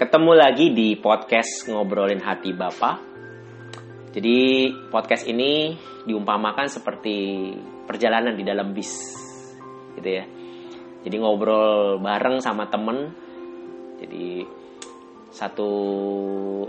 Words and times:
ketemu 0.00 0.32
lagi 0.32 0.72
di 0.72 0.96
podcast 0.96 1.68
ngobrolin 1.68 2.24
hati 2.24 2.56
bapak. 2.56 2.96
Jadi 4.16 4.72
podcast 4.88 5.28
ini 5.28 5.76
diumpamakan 6.08 6.72
seperti 6.72 7.52
perjalanan 7.84 8.32
di 8.32 8.40
dalam 8.40 8.72
bis, 8.72 8.96
gitu 10.00 10.08
ya. 10.08 10.24
Jadi 11.04 11.16
ngobrol 11.20 12.00
bareng 12.00 12.40
sama 12.40 12.72
temen. 12.72 13.12
Jadi 14.00 14.40
satu 15.36 15.68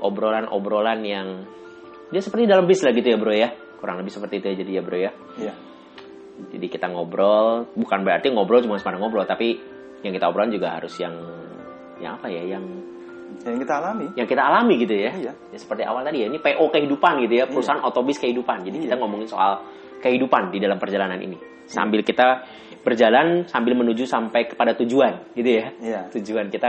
obrolan-obrolan 0.04 1.00
yang 1.08 1.48
dia 2.12 2.20
seperti 2.20 2.52
dalam 2.52 2.68
bis 2.68 2.84
lah 2.84 2.92
gitu 2.92 3.16
ya 3.16 3.16
bro 3.16 3.32
ya. 3.32 3.56
Kurang 3.80 4.04
lebih 4.04 4.12
seperti 4.12 4.44
itu 4.44 4.46
ya 4.52 4.56
jadi 4.60 4.72
ya 4.76 4.82
bro 4.84 4.98
ya. 5.00 5.12
Iya. 5.40 5.54
Jadi 6.52 6.68
kita 6.68 6.92
ngobrol, 6.92 7.72
bukan 7.80 8.04
berarti 8.04 8.28
ngobrol 8.28 8.60
cuma 8.60 8.76
sekedar 8.76 9.00
ngobrol, 9.00 9.24
tapi 9.24 9.56
yang 10.04 10.12
kita 10.12 10.28
obrolin 10.28 10.52
juga 10.52 10.76
harus 10.76 11.00
yang 11.00 11.16
yang 12.04 12.20
apa 12.20 12.28
ya, 12.28 12.60
yang 12.60 12.92
Yang 13.46 13.58
kita 13.66 13.74
alami. 13.82 14.06
yang 14.18 14.28
kita 14.28 14.42
alami 14.44 14.74
gitu 14.82 14.94
ya. 14.96 15.12
Iya. 15.16 15.34
Ya, 15.34 15.58
seperti 15.58 15.84
awal 15.88 16.02
tadi 16.04 16.24
ya, 16.24 16.28
ini 16.30 16.38
PO 16.38 16.66
kehidupan 16.70 17.14
gitu 17.26 17.34
ya, 17.42 17.46
perusahaan 17.48 17.82
otobis 17.82 18.18
kehidupan. 18.22 18.64
Jadi 18.68 18.88
kita 18.90 18.96
ngomongin 19.00 19.28
soal 19.30 19.64
kehidupan 20.02 20.52
di 20.54 20.60
dalam 20.62 20.78
perjalanan 20.78 21.18
ini. 21.22 21.38
Sambil 21.66 22.04
kita 22.04 22.44
berjalan 22.82 23.46
sambil 23.46 23.78
menuju 23.78 24.10
sampai 24.10 24.50
kepada 24.50 24.74
tujuan 24.78 25.34
gitu 25.38 25.50
ya. 25.50 25.66
Iya. 25.80 26.02
Tujuan 26.18 26.50
kita 26.50 26.68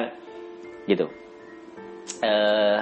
gitu. 0.87 1.06
eh 2.23 2.81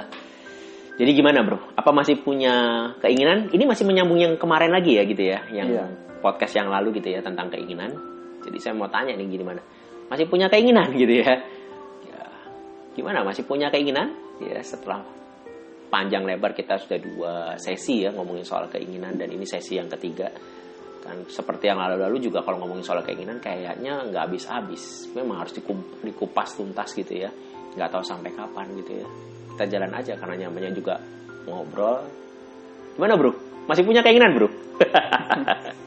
jadi 0.99 1.11
gimana 1.17 1.41
bro? 1.41 1.57
Apa 1.73 1.89
masih 1.95 2.19
punya 2.21 2.53
keinginan? 3.01 3.49
Ini 3.49 3.63
masih 3.65 3.87
menyambung 3.89 4.21
yang 4.21 4.37
kemarin 4.37 4.69
lagi 4.69 4.99
ya 4.99 5.03
gitu 5.07 5.23
ya, 5.23 5.39
yang 5.49 5.69
Iya. 5.71 5.85
podcast 6.21 6.53
yang 6.53 6.69
lalu 6.69 7.01
gitu 7.01 7.09
ya 7.09 7.25
tentang 7.25 7.49
keinginan. 7.49 7.89
Jadi 8.45 8.57
saya 8.61 8.73
mau 8.77 8.85
tanya 8.91 9.17
nih 9.17 9.25
gimana? 9.33 9.61
Masih 10.13 10.27
punya 10.29 10.45
keinginan 10.51 10.93
gitu? 10.93 11.25
Ya, 11.25 11.41
gimana? 12.97 13.23
Masih 13.25 13.43
punya 13.45 13.69
keinginan? 13.71 14.13
Ya 14.41 14.61
setelah 14.63 15.03
panjang 15.91 16.23
lebar 16.23 16.55
kita 16.55 16.79
sudah 16.79 16.99
dua 17.03 17.33
sesi 17.59 18.07
ya 18.07 18.15
ngomongin 18.15 18.47
soal 18.47 18.71
keinginan 18.71 19.19
dan 19.19 19.27
ini 19.27 19.43
sesi 19.43 19.75
yang 19.75 19.91
ketiga 19.91 20.31
kan 21.01 21.27
seperti 21.27 21.67
yang 21.67 21.81
lalu-lalu 21.81 22.31
juga 22.31 22.45
kalau 22.45 22.63
ngomongin 22.63 22.85
soal 22.85 23.03
keinginan 23.03 23.43
kayaknya 23.43 24.07
nggak 24.07 24.23
habis-habis 24.31 25.11
memang 25.11 25.43
harus 25.43 25.51
dikupas 25.99 26.55
tuntas 26.55 26.95
gitu 26.95 27.27
ya 27.27 27.29
nggak 27.75 27.91
tahu 27.91 28.07
sampai 28.07 28.31
kapan 28.31 28.71
gitu 28.79 29.03
ya 29.03 29.07
kita 29.51 29.65
jalan 29.67 29.91
aja 29.91 30.13
karena 30.15 30.47
nyamannya 30.47 30.71
juga 30.71 30.95
ngobrol 31.43 32.07
gimana 32.95 33.19
bro 33.19 33.35
masih 33.67 33.83
punya 33.83 33.99
keinginan 33.99 34.31
bro 34.31 34.47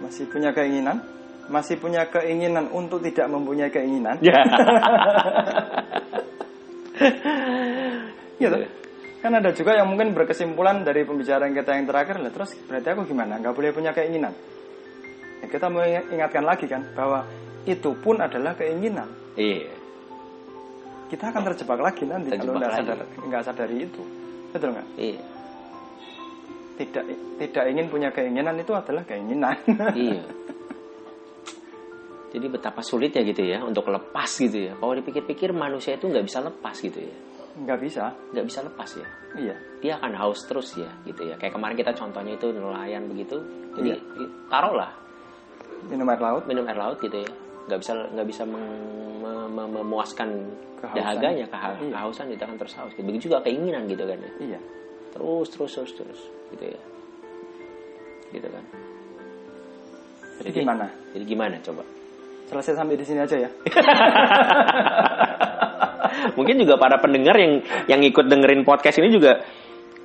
Masih 0.00 0.24
punya 0.32 0.50
keinginan? 0.56 1.04
Masih 1.52 1.76
punya 1.76 2.08
keinginan 2.08 2.72
untuk 2.72 3.04
tidak 3.04 3.28
mempunyai 3.28 3.68
keinginan? 3.68 4.16
Gitu. 8.36 8.56
Kan 9.20 9.32
ada 9.34 9.52
juga 9.52 9.76
yang 9.76 9.84
mungkin 9.86 10.12
berkesimpulan 10.12 10.80
dari 10.80 11.04
pembicaraan 11.04 11.52
kita 11.52 11.76
yang 11.76 11.84
terakhir 11.84 12.16
lah. 12.16 12.30
Terus 12.30 12.56
berarti 12.64 12.88
aku 12.88 13.02
gimana? 13.04 13.36
Nggak 13.36 13.52
boleh 13.52 13.70
punya 13.70 13.92
keinginan. 13.92 14.32
Ya, 15.40 15.46
kita 15.46 15.68
mau 15.68 15.80
ingat- 15.80 16.08
ingatkan 16.08 16.44
lagi 16.44 16.64
kan 16.64 16.84
bahwa 16.90 17.24
itu 17.62 17.92
pun 17.96 18.16
adalah 18.16 18.52
keinginan. 18.54 19.08
iya 19.34 19.68
Kita 21.06 21.28
akan 21.28 21.42
terjebak 21.44 21.80
lagi 21.80 22.06
nanti 22.06 22.30
kalau 22.30 22.38
Terjebak 22.38 22.56
nggak 22.56 22.70
lagi. 22.70 22.86
sadar 22.86 22.98
nggak 23.20 23.42
sadari 23.42 23.76
itu. 23.82 24.02
Betul 24.50 24.68
nggak? 24.72 24.88
iya 24.96 25.22
Tidak 26.76 27.04
tidak 27.36 27.64
ingin 27.68 27.86
punya 27.88 28.08
keinginan 28.08 28.56
itu 28.56 28.72
adalah 28.72 29.04
keinginan. 29.04 29.56
iya 29.92 30.24
jadi 32.30 32.46
betapa 32.46 32.80
sulit 32.80 33.10
ya 33.10 33.22
gitu 33.22 33.42
ya 33.42 33.58
untuk 33.60 33.86
lepas 33.86 34.30
gitu 34.38 34.70
ya 34.70 34.72
kalau 34.78 34.94
dipikir-pikir 34.94 35.50
manusia 35.50 35.98
itu 35.98 36.06
nggak 36.06 36.24
bisa 36.24 36.38
lepas 36.40 36.76
gitu 36.78 36.98
ya 36.98 37.14
nggak 37.50 37.78
bisa. 37.82 38.14
nggak 38.30 38.46
bisa 38.46 38.60
lepas 38.62 38.90
ya 38.96 39.08
Iya. 39.30 39.54
dia 39.82 39.92
akan 39.98 40.12
haus 40.16 40.46
terus 40.46 40.74
ya 40.74 40.90
gitu 41.02 41.26
ya 41.26 41.34
kayak 41.34 41.54
kemarin 41.54 41.74
kita 41.74 41.90
contohnya 41.92 42.34
itu 42.34 42.46
nelayan 42.50 43.10
begitu 43.10 43.36
jadi 43.74 43.98
Iya. 43.98 44.26
taruhlah 44.48 44.90
Minum 45.80 46.06
air 46.06 46.20
laut. 46.20 46.44
minum 46.46 46.62
air 46.66 46.76
laut 46.78 46.98
gitu 47.00 47.18
ya 47.18 47.30
nggak 47.66 47.78
bisa 47.78 47.92
nggak 48.14 48.26
bisa 48.26 48.42
memuaskan 49.50 50.28
Kehausan. 50.80 50.96
dahaganya 50.96 51.44
keha- 51.50 51.76
Iya. 51.78 51.90
kehausan 51.92 52.26
kita 52.30 52.42
akan 52.46 52.56
terus 52.56 52.74
haus 52.78 52.92
gitu. 52.94 53.04
begitu 53.04 53.22
juga 53.28 53.38
keinginan 53.44 53.82
gitu 53.86 54.04
kan 54.06 54.18
ya 54.18 54.30
Iya. 54.40 54.60
terus 55.12 55.46
terus 55.50 55.70
terus 55.74 55.92
terus 55.98 56.20
gitu 56.54 56.64
ya 56.70 56.80
gitu 58.30 58.46
kan 58.46 58.64
Jadi 60.40 60.50
gimana? 60.56 60.86
jadi 61.12 61.24
gimana 61.26 61.56
coba 61.60 61.82
Selesai 62.50 62.74
sampai 62.74 62.98
di 62.98 63.06
sini 63.06 63.22
aja 63.22 63.36
ya. 63.38 63.46
mungkin 66.36 66.58
juga 66.58 66.74
para 66.76 66.98
pendengar 66.98 67.38
yang 67.38 67.62
yang 67.86 68.00
ikut 68.02 68.26
dengerin 68.26 68.66
podcast 68.66 68.98
ini 68.98 69.14
juga 69.14 69.40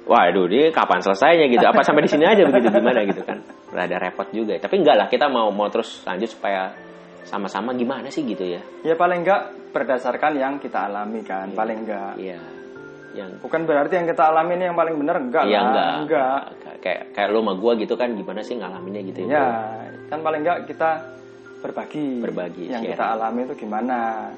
waduh 0.06 0.46
dia 0.46 0.70
kapan 0.70 1.02
selesainya 1.02 1.50
gitu? 1.50 1.66
Apa 1.66 1.82
sampai 1.82 2.06
di 2.06 2.12
sini 2.14 2.26
aja 2.30 2.46
begitu? 2.46 2.70
Gimana 2.70 3.02
gitu 3.10 3.22
kan? 3.26 3.42
Rada 3.74 3.98
repot 3.98 4.30
juga 4.30 4.54
tapi 4.62 4.80
enggak 4.80 4.96
lah 4.96 5.08
kita 5.10 5.26
mau 5.28 5.50
mau 5.50 5.66
terus 5.68 6.06
lanjut 6.06 6.30
supaya 6.30 6.72
sama-sama 7.26 7.74
gimana 7.74 8.08
sih 8.14 8.22
gitu 8.22 8.46
ya? 8.46 8.62
Ya 8.86 8.94
paling 8.94 9.26
enggak 9.26 9.50
berdasarkan 9.74 10.38
yang 10.38 10.54
kita 10.62 10.88
alami 10.88 11.26
kan, 11.26 11.50
paling 11.52 11.84
enggak. 11.84 12.14
iya. 12.22 12.38
Yang 13.16 13.42
Bukan 13.42 13.66
berarti 13.66 13.98
yang 13.98 14.06
kita 14.06 14.30
alami 14.30 14.60
ini 14.60 14.70
yang 14.70 14.78
paling 14.78 14.96
benar 15.00 15.16
enggak 15.18 15.44
iya 15.50 15.58
lah, 15.58 15.66
enggak. 15.66 15.94
Enggak. 16.06 16.40
kayak 16.86 17.02
kayak 17.18 17.30
lo 17.34 17.42
sama 17.42 17.54
gua 17.58 17.74
gitu 17.74 17.98
kan 17.98 18.14
gimana 18.14 18.46
sih 18.46 18.62
ngalaminnya 18.62 19.02
gitu 19.10 19.26
Ya, 19.26 19.74
kan 20.06 20.22
paling 20.22 20.46
enggak 20.46 20.70
kita 20.70 21.02
berbagi. 21.66 22.22
Berbagi, 22.22 22.70
Yang 22.70 22.86
sharing. 22.86 22.94
kita 22.94 23.06
alami 23.18 23.42
itu 23.50 23.56
gimana 23.66 24.30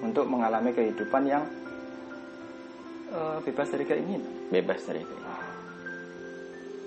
untuk 0.00 0.24
mengalami 0.30 0.70
kehidupan 0.72 1.22
yang 1.26 1.42
eh, 3.10 3.36
bebas 3.44 3.68
dari 3.68 3.84
keinginan 3.84 4.32
bebas 4.48 4.80
dari 4.86 5.02
itu 5.02 5.16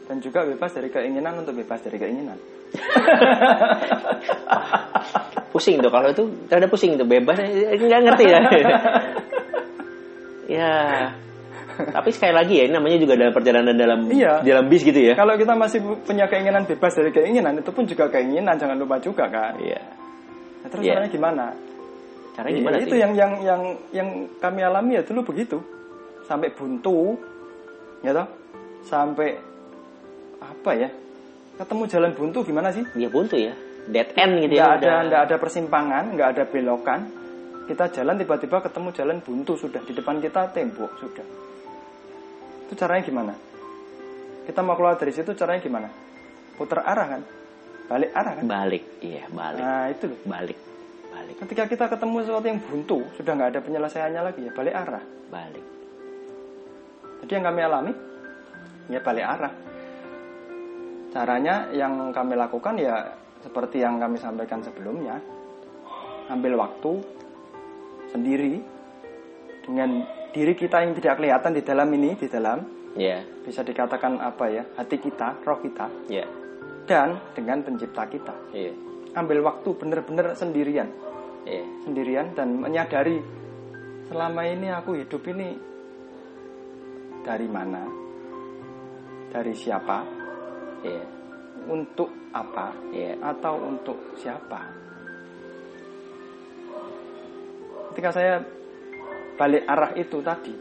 dan 0.04 0.20
juga 0.20 0.44
bebas 0.44 0.72
dari 0.76 0.92
keinginan 0.92 1.40
untuk 1.40 1.56
bebas 1.56 1.80
dari 1.80 1.96
keinginan. 1.96 2.36
pusing 5.54 5.78
tuh 5.78 5.94
kalau 5.94 6.10
itu 6.10 6.26
ada 6.50 6.66
pusing 6.66 6.98
tuh 6.98 7.06
bebas 7.06 7.38
eh, 7.46 7.78
nggak 7.78 8.02
ngerti 8.10 8.26
ya 8.34 8.40
ya 10.50 10.74
tapi 11.74 12.10
sekali 12.12 12.34
lagi 12.34 12.54
ya 12.60 12.64
ini 12.66 12.74
namanya 12.74 12.98
juga 12.98 13.14
dalam 13.16 13.34
perjalanan 13.34 13.74
dalam 13.74 14.00
Iya. 14.08 14.42
dalam 14.42 14.66
bis 14.68 14.82
gitu 14.82 15.00
ya. 15.00 15.14
Kalau 15.14 15.34
kita 15.36 15.54
masih 15.54 15.80
punya 16.04 16.26
keinginan 16.28 16.64
bebas 16.64 16.94
dari 16.94 17.10
keinginan, 17.10 17.58
itu 17.58 17.72
pun 17.72 17.84
juga 17.84 18.06
keinginan, 18.08 18.56
jangan 18.56 18.78
lupa 18.78 18.98
juga 18.98 19.26
kan. 19.28 19.58
iya. 19.58 19.82
Nah, 20.62 20.70
terus 20.70 20.84
Iya. 20.86 20.94
caranya 20.96 21.12
gimana? 21.12 21.46
caranya 22.34 22.54
Ya, 22.54 22.60
gimana 22.66 22.78
itu 22.82 22.96
sih? 22.96 23.02
yang 23.02 23.12
yang 23.14 23.32
yang 23.42 23.62
yang 23.94 24.10
kami 24.38 24.60
alami 24.62 24.98
ya 24.98 25.04
dulu 25.04 25.22
begitu. 25.24 25.58
Sampai 26.24 26.50
buntu 26.50 27.14
ya 28.02 28.12
toh? 28.12 28.28
Sampai 28.84 29.38
apa 30.40 30.72
ya? 30.74 30.90
Ketemu 31.54 31.84
jalan 31.86 32.12
buntu 32.18 32.42
gimana 32.42 32.74
sih? 32.74 32.82
Ya 32.98 33.08
buntu 33.08 33.38
ya. 33.38 33.54
Dead 33.84 34.10
end 34.16 34.40
gitu 34.42 34.56
nggak 34.56 34.66
ya 34.66 34.76
ada 34.80 34.88
udah. 34.88 35.00
nggak 35.12 35.22
ada 35.30 35.36
persimpangan 35.38 36.04
nggak 36.16 36.30
ada 36.34 36.44
belokan. 36.48 37.00
Kita 37.64 37.86
jalan 37.92 38.16
tiba-tiba 38.18 38.58
ketemu 38.60 38.90
jalan 38.92 39.18
buntu 39.24 39.54
sudah. 39.56 39.80
Di 39.84 39.94
depan 39.94 40.20
kita 40.20 40.52
tembok 40.52 40.92
sudah 41.00 41.24
itu 42.68 42.74
caranya 42.80 43.04
gimana? 43.04 43.34
Kita 44.44 44.60
mau 44.60 44.76
keluar 44.76 45.00
dari 45.00 45.12
situ 45.16 45.32
caranya 45.36 45.62
gimana? 45.64 45.88
Putar 46.60 46.84
arah 46.84 47.08
kan? 47.08 47.22
Balik 47.88 48.12
arah 48.16 48.34
kan? 48.40 48.46
Balik 48.48 48.84
iya 49.04 49.24
balik. 49.32 49.64
Nah 49.64 49.86
itu 49.92 50.04
loh. 50.12 50.20
Balik 50.28 50.60
balik. 51.14 51.36
Ketika 51.46 51.64
kita 51.70 51.86
ketemu 51.92 52.16
sesuatu 52.26 52.48
yang 52.48 52.60
buntu 52.60 52.98
sudah 53.16 53.32
nggak 53.36 53.50
ada 53.56 53.60
penyelesaiannya 53.64 54.22
lagi 54.24 54.42
ya 54.44 54.52
balik 54.52 54.76
arah. 54.76 55.04
Balik. 55.32 55.66
Jadi 57.24 57.32
yang 57.32 57.46
kami 57.48 57.60
alami 57.64 57.94
ya 58.92 59.00
balik 59.00 59.26
arah. 59.26 59.54
Caranya 61.14 61.70
yang 61.72 62.10
kami 62.10 62.34
lakukan 62.34 62.74
ya 62.76 63.14
seperti 63.46 63.80
yang 63.80 64.02
kami 64.02 64.18
sampaikan 64.20 64.60
sebelumnya. 64.60 65.22
Ambil 66.32 66.56
waktu 66.56 67.04
sendiri 68.12 68.64
dengan 69.64 70.23
diri 70.34 70.58
kita 70.58 70.82
yang 70.82 70.98
tidak 70.98 71.22
kelihatan 71.22 71.54
di 71.54 71.62
dalam 71.62 71.88
ini, 71.94 72.18
di 72.18 72.26
dalam 72.26 72.60
ya. 72.98 73.22
bisa 73.46 73.62
dikatakan 73.62 74.18
apa 74.18 74.46
ya, 74.50 74.64
hati 74.76 74.98
kita, 74.98 75.38
roh 75.46 75.62
kita. 75.62 75.86
Ya. 76.10 76.26
Dan 76.84 77.16
dengan 77.38 77.64
pencipta 77.64 78.04
kita. 78.10 78.36
iya. 78.52 78.74
Ambil 79.14 79.46
waktu 79.46 79.78
benar-benar 79.78 80.34
sendirian, 80.34 80.90
iya. 81.46 81.64
Sendirian 81.86 82.34
dan 82.34 82.58
menyadari 82.58 83.22
selama 84.10 84.42
ini 84.50 84.74
aku 84.74 84.98
hidup 84.98 85.22
ini 85.30 85.54
dari 87.22 87.46
mana, 87.46 87.86
dari 89.30 89.54
siapa, 89.54 89.98
iya. 90.82 91.06
Untuk 91.70 92.34
apa, 92.34 92.74
iya. 92.90 93.16
Atau 93.22 93.62
untuk 93.62 94.18
siapa. 94.18 94.82
Ketika 97.94 98.10
saya 98.10 98.42
balik 99.34 99.64
arah 99.66 99.92
itu 99.98 100.22
tadi, 100.22 100.54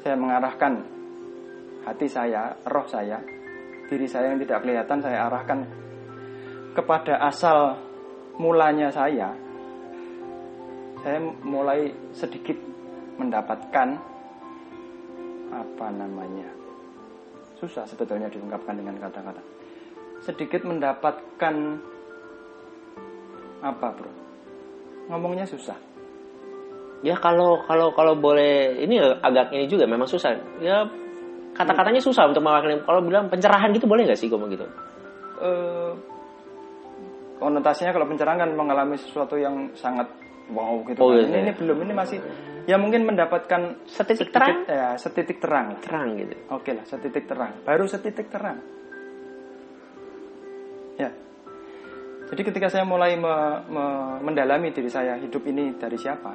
saya 0.00 0.16
mengarahkan 0.16 0.72
hati 1.84 2.06
saya, 2.08 2.56
roh 2.68 2.86
saya, 2.88 3.20
diri 3.88 4.06
saya 4.08 4.32
yang 4.32 4.40
tidak 4.40 4.64
kelihatan, 4.64 4.98
saya 5.00 5.28
arahkan 5.28 5.64
kepada 6.76 7.20
asal 7.24 7.76
mulanya 8.36 8.92
saya. 8.92 9.34
Saya 10.98 11.18
mulai 11.46 11.94
sedikit 12.12 12.58
mendapatkan 13.16 13.88
apa 15.48 15.86
namanya? 15.94 16.50
Susah 17.58 17.86
sebetulnya 17.86 18.30
diungkapkan 18.30 18.76
dengan 18.76 18.98
kata-kata. 18.98 19.42
Sedikit 20.22 20.66
mendapatkan 20.66 21.54
apa 23.62 23.88
bro? 23.94 24.12
Ngomongnya 25.08 25.46
susah 25.48 25.87
Ya 26.98 27.14
kalau 27.14 27.62
kalau 27.62 27.94
kalau 27.94 28.18
boleh 28.18 28.74
ini 28.78 28.98
agak 28.98 29.54
ini 29.54 29.66
juga 29.66 29.86
memang 29.86 30.06
susah. 30.06 30.34
Ya 30.58 30.82
kata-katanya 31.54 32.02
susah 32.02 32.26
untuk 32.26 32.42
mewakili. 32.42 32.78
Kalau 32.82 33.00
bilang 33.00 33.30
pencerahan 33.30 33.70
gitu 33.70 33.86
boleh 33.86 34.02
nggak 34.06 34.18
sih 34.18 34.26
ngomong 34.26 34.50
gitu? 34.50 34.66
eh 35.38 35.92
konotasinya 37.38 37.94
kalau 37.94 38.10
pencerahan 38.10 38.42
kan 38.42 38.50
mengalami 38.50 38.98
sesuatu 38.98 39.38
yang 39.38 39.70
sangat 39.78 40.10
wow 40.50 40.82
gitu 40.82 40.98
Oh, 40.98 41.14
kan. 41.14 41.22
iya, 41.22 41.22
ini, 41.22 41.30
iya. 41.30 41.42
ini 41.46 41.52
belum 41.54 41.78
ini 41.86 41.92
masih 41.94 42.18
ya 42.66 42.74
mungkin 42.74 43.06
mendapatkan 43.06 43.78
Setitik 43.86 44.26
sedikit, 44.26 44.34
terang? 44.34 44.58
ya 44.66 44.98
setitik 44.98 45.38
terang 45.38 45.78
Terang 45.78 46.18
gitu. 46.18 46.34
oke 46.50 46.70
lah 46.74 46.82
setitik 46.82 47.30
terang 47.30 47.54
baru 47.62 47.86
setitik 47.86 48.26
terang 48.26 48.58
ya 50.98 51.14
jadi 52.28 52.42
ketika 52.42 52.66
saya 52.66 52.82
mulai 52.82 53.14
me- 53.14 53.62
me- 53.70 54.18
mendalami 54.20 54.74
diri 54.74 54.90
saya 54.90 55.14
hidup 55.16 55.46
ini 55.46 55.78
dari 55.78 55.94
siapa 55.94 56.34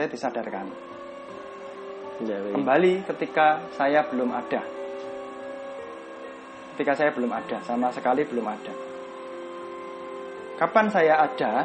saya 0.00 0.08
disadarkan 0.08 0.72
Ya, 2.20 2.36
kembali 2.36 3.04
ketika 3.08 3.64
saya 3.72 4.04
belum 4.04 4.28
ada. 4.28 4.60
Ketika 6.76 6.92
saya 6.92 7.16
belum 7.16 7.32
ada, 7.32 7.64
sama 7.64 7.88
sekali 7.96 8.28
belum 8.28 8.44
ada. 8.44 8.72
Kapan 10.60 10.92
saya 10.92 11.24
ada? 11.24 11.64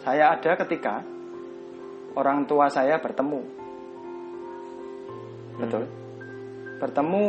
Saya 0.00 0.32
ada 0.32 0.56
ketika 0.64 1.04
orang 2.16 2.48
tua 2.48 2.72
saya 2.72 2.96
bertemu. 2.96 3.40
Betul. 5.60 5.84
Bertemu 6.80 7.24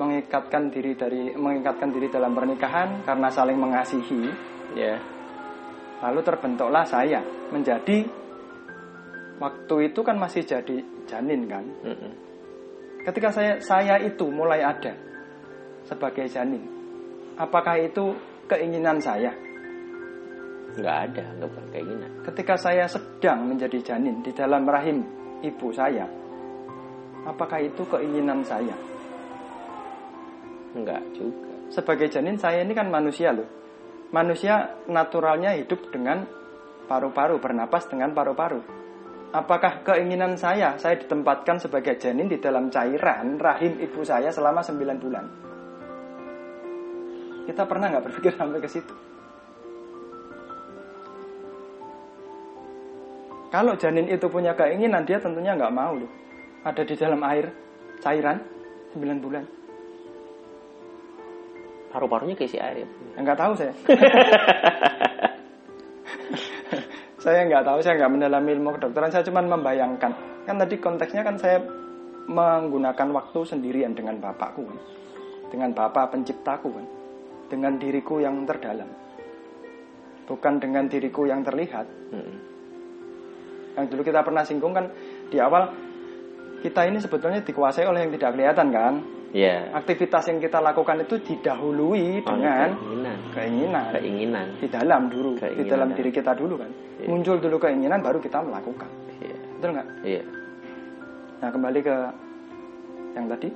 mengikatkan 0.00 0.72
diri 0.72 0.96
dari 0.96 1.36
mengikatkan 1.36 1.92
diri 1.92 2.08
dalam 2.08 2.32
pernikahan 2.32 3.04
karena 3.04 3.28
saling 3.28 3.60
mengasihi 3.60 4.32
Ya. 4.72 4.96
Lalu 6.02 6.20
terbentuklah 6.26 6.82
saya 6.82 7.22
menjadi 7.54 8.02
waktu 9.38 9.74
itu 9.90 10.00
kan 10.02 10.18
masih 10.18 10.42
jadi 10.42 10.82
janin 11.06 11.46
kan. 11.46 11.64
Mm-mm. 11.86 12.12
Ketika 13.06 13.30
saya 13.34 13.58
saya 13.58 13.98
itu 14.02 14.26
mulai 14.30 14.62
ada 14.62 14.94
sebagai 15.86 16.26
janin, 16.30 16.62
apakah 17.38 17.78
itu 17.78 18.14
keinginan 18.46 18.98
saya? 18.98 19.30
Nggak 20.72 20.96
ada, 21.10 21.24
nggak 21.38 21.48
bukan 21.50 21.66
keinginan. 21.74 22.10
Ketika 22.26 22.54
saya 22.58 22.84
sedang 22.86 23.50
menjadi 23.50 23.78
janin 23.94 24.22
di 24.22 24.30
dalam 24.34 24.62
rahim 24.66 25.02
ibu 25.42 25.68
saya, 25.74 26.06
apakah 27.26 27.62
itu 27.62 27.82
keinginan 27.86 28.42
saya? 28.46 28.74
Nggak 30.72 31.02
juga. 31.14 31.52
Sebagai 31.68 32.08
janin 32.08 32.38
saya 32.38 32.62
ini 32.64 32.72
kan 32.72 32.88
manusia 32.88 33.34
loh. 33.34 33.61
Manusia 34.12 34.76
naturalnya 34.92 35.56
hidup 35.56 35.88
dengan 35.88 36.28
paru-paru, 36.84 37.40
bernapas 37.40 37.88
dengan 37.88 38.12
paru-paru. 38.12 38.60
Apakah 39.32 39.80
keinginan 39.80 40.36
saya, 40.36 40.76
saya 40.76 41.00
ditempatkan 41.00 41.56
sebagai 41.56 41.96
janin 41.96 42.28
di 42.28 42.36
dalam 42.36 42.68
cairan 42.68 43.40
rahim 43.40 43.80
ibu 43.80 44.04
saya 44.04 44.28
selama 44.28 44.60
9 44.60 45.00
bulan? 45.00 45.24
Kita 47.48 47.64
pernah 47.64 47.88
nggak 47.88 48.04
berpikir 48.12 48.36
sampai 48.36 48.60
ke 48.60 48.68
situ? 48.68 48.94
Kalau 53.48 53.72
janin 53.80 54.12
itu 54.12 54.28
punya 54.28 54.52
keinginan, 54.52 55.08
dia 55.08 55.24
tentunya 55.24 55.56
nggak 55.56 55.72
mau 55.72 55.96
loh. 55.96 56.12
Ada 56.68 56.84
di 56.84 56.92
dalam 57.00 57.20
air, 57.24 57.48
cairan, 58.04 58.44
9 58.92 59.24
bulan. 59.24 59.61
Paru-parunya 61.92 62.32
keisi 62.32 62.56
air 62.56 62.82
ya. 62.82 62.88
Enggak 63.20 63.36
tahu 63.36 63.52
saya. 63.52 63.76
saya 67.22 67.46
nggak 67.46 67.64
tahu, 67.68 67.78
saya 67.84 67.94
nggak 68.00 68.12
mendalami 68.16 68.50
ilmu 68.56 68.80
kedokteran, 68.80 69.12
saya 69.12 69.24
cuma 69.28 69.44
membayangkan. 69.44 70.10
Kan 70.48 70.56
tadi 70.56 70.80
konteksnya 70.80 71.22
kan 71.22 71.36
saya 71.36 71.60
menggunakan 72.26 73.08
waktu 73.12 73.40
sendirian 73.44 73.92
dengan 73.92 74.16
bapakku 74.18 74.64
kan. 74.64 74.78
Dengan 75.52 75.76
bapak 75.76 76.16
penciptaku 76.16 76.68
kan. 76.72 76.86
Dengan 77.52 77.76
diriku 77.76 78.24
yang 78.24 78.48
terdalam. 78.48 78.88
Bukan 80.24 80.64
dengan 80.64 80.88
diriku 80.88 81.28
yang 81.28 81.44
terlihat. 81.44 81.84
Mm-mm. 82.08 82.36
Yang 83.76 83.86
dulu 83.92 84.00
kita 84.00 84.24
pernah 84.24 84.48
singgung 84.48 84.72
kan 84.72 84.88
di 85.28 85.36
awal 85.40 85.68
kita 86.62 86.86
ini 86.86 87.02
sebetulnya 87.02 87.42
dikuasai 87.42 87.84
oleh 87.84 88.06
yang 88.06 88.12
tidak 88.16 88.38
kelihatan 88.38 88.68
kan. 88.72 88.94
Ya. 89.32 89.72
Aktivitas 89.72 90.28
yang 90.28 90.38
kita 90.38 90.60
lakukan 90.60 91.08
itu 91.08 91.16
didahului 91.16 92.20
Oh, 92.20 92.36
dengan 92.36 92.76
keinginan. 92.76 93.18
keinginan. 93.32 93.84
Keinginan. 93.96 94.46
di 94.60 94.68
dalam 94.68 95.02
dulu, 95.08 95.30
di 95.34 95.40
Keinginan 95.40 95.68
dalam 95.72 95.88
dan- 95.88 95.96
diri 95.96 96.10
kita 96.12 96.32
dulu 96.36 96.54
kan. 96.60 96.70
Iya. 97.00 97.08
Muncul 97.08 97.36
dulu 97.40 97.56
keinginan 97.56 98.04
baru 98.04 98.20
kita 98.20 98.44
melakukan. 98.44 98.90
Iya. 99.24 99.36
Betul 99.56 99.70
nggak? 99.72 99.88
Iya. 100.04 100.22
Nah 101.40 101.48
kembali 101.48 101.80
ke 101.80 101.96
yang 103.12 103.26
tadi, 103.26 103.48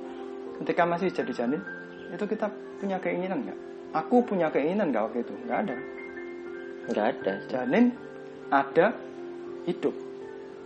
ketika 0.59 0.83
masih 0.83 1.07
jadi 1.13 1.31
janin, 1.31 1.61
itu 2.09 2.25
kita 2.25 2.49
punya 2.81 2.97
keinginan 2.97 3.45
nggak? 3.45 3.57
Aku 3.93 4.25
punya 4.25 4.49
keinginan 4.49 4.89
nggak 4.89 5.03
waktu 5.13 5.19
itu? 5.21 5.33
Nggak 5.45 5.59
ada. 5.61 5.75
Nggak 6.89 7.05
ada. 7.13 7.33
Janin 7.47 7.85
ada 8.49 8.85
hidup. 9.69 9.93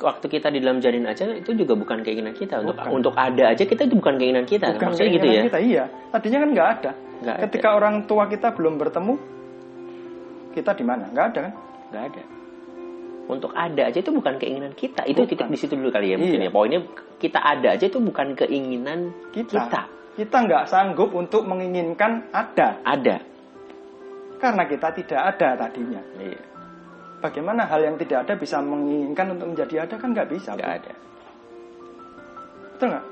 Waktu 0.01 0.25
kita 0.27 0.49
di 0.49 0.57
dalam 0.57 0.81
janin 0.81 1.05
aja 1.05 1.29
itu 1.29 1.53
juga 1.53 1.77
bukan 1.77 2.01
keinginan 2.01 2.33
kita. 2.33 2.57
Untuk 2.65 2.73
Bukan. 2.73 2.89
untuk 2.89 3.13
ada 3.13 3.53
aja 3.53 3.61
kita 3.61 3.85
itu 3.85 3.93
bukan 3.93 4.17
keinginan 4.17 4.49
kita. 4.49 4.73
Bukan 4.73 4.97
Maksudnya 4.97 5.11
gitu 5.13 5.21
keinginan 5.21 5.45
ya. 5.45 5.49
kita, 5.53 5.59
iya. 5.61 5.83
Tadinya 6.09 6.39
kan 6.41 6.49
nggak 6.51 6.69
ada. 6.79 6.91
Ada. 7.21 7.33
ketika 7.45 7.77
orang 7.77 7.95
tua 8.09 8.25
kita 8.25 8.49
belum 8.57 8.81
bertemu, 8.81 9.13
kita 10.57 10.73
di 10.73 10.81
mana? 10.81 11.05
Nggak 11.13 11.25
ada 11.29 11.39
kan? 11.45 11.53
Nggak 11.93 12.03
ada. 12.09 12.21
Untuk 13.29 13.51
ada 13.53 13.83
aja 13.87 13.99
itu 14.01 14.11
bukan 14.11 14.33
keinginan 14.41 14.73
kita. 14.73 15.05
Itu 15.05 15.23
Bukan. 15.23 15.29
titik 15.29 15.47
di 15.47 15.57
situ 15.61 15.73
dulu 15.77 15.93
kali 15.93 16.11
ya 16.11 16.17
mungkin 16.17 16.41
Iya. 16.41 16.49
ya. 16.49 16.51
Poinnya 16.51 16.79
kita 17.21 17.39
ada 17.39 17.67
aja 17.77 17.85
itu 17.85 17.99
bukan 18.01 18.33
keinginan 18.33 19.13
Kita. 19.31 19.69
kita. 19.69 19.81
Kita 20.17 20.37
nggak 20.43 20.63
sanggup 20.67 21.13
untuk 21.13 21.45
menginginkan 21.45 22.27
ada. 22.33 22.81
Ada. 22.83 23.21
Karena 24.41 24.65
kita 24.65 24.87
tidak 24.97 25.21
ada 25.37 25.49
tadinya. 25.55 26.01
Iya. 26.17 26.41
Bagaimana 27.21 27.69
hal 27.69 27.85
yang 27.85 27.95
tidak 28.01 28.25
ada 28.25 28.33
bisa 28.33 28.57
menginginkan 28.65 29.37
untuk 29.37 29.53
menjadi 29.53 29.85
ada 29.85 29.95
kan 30.01 30.09
nggak 30.09 30.29
bisa. 30.33 30.57
Nggak 30.57 30.73
ada. 30.81 30.93
Betul 32.73 32.87
nggak? 32.89 33.05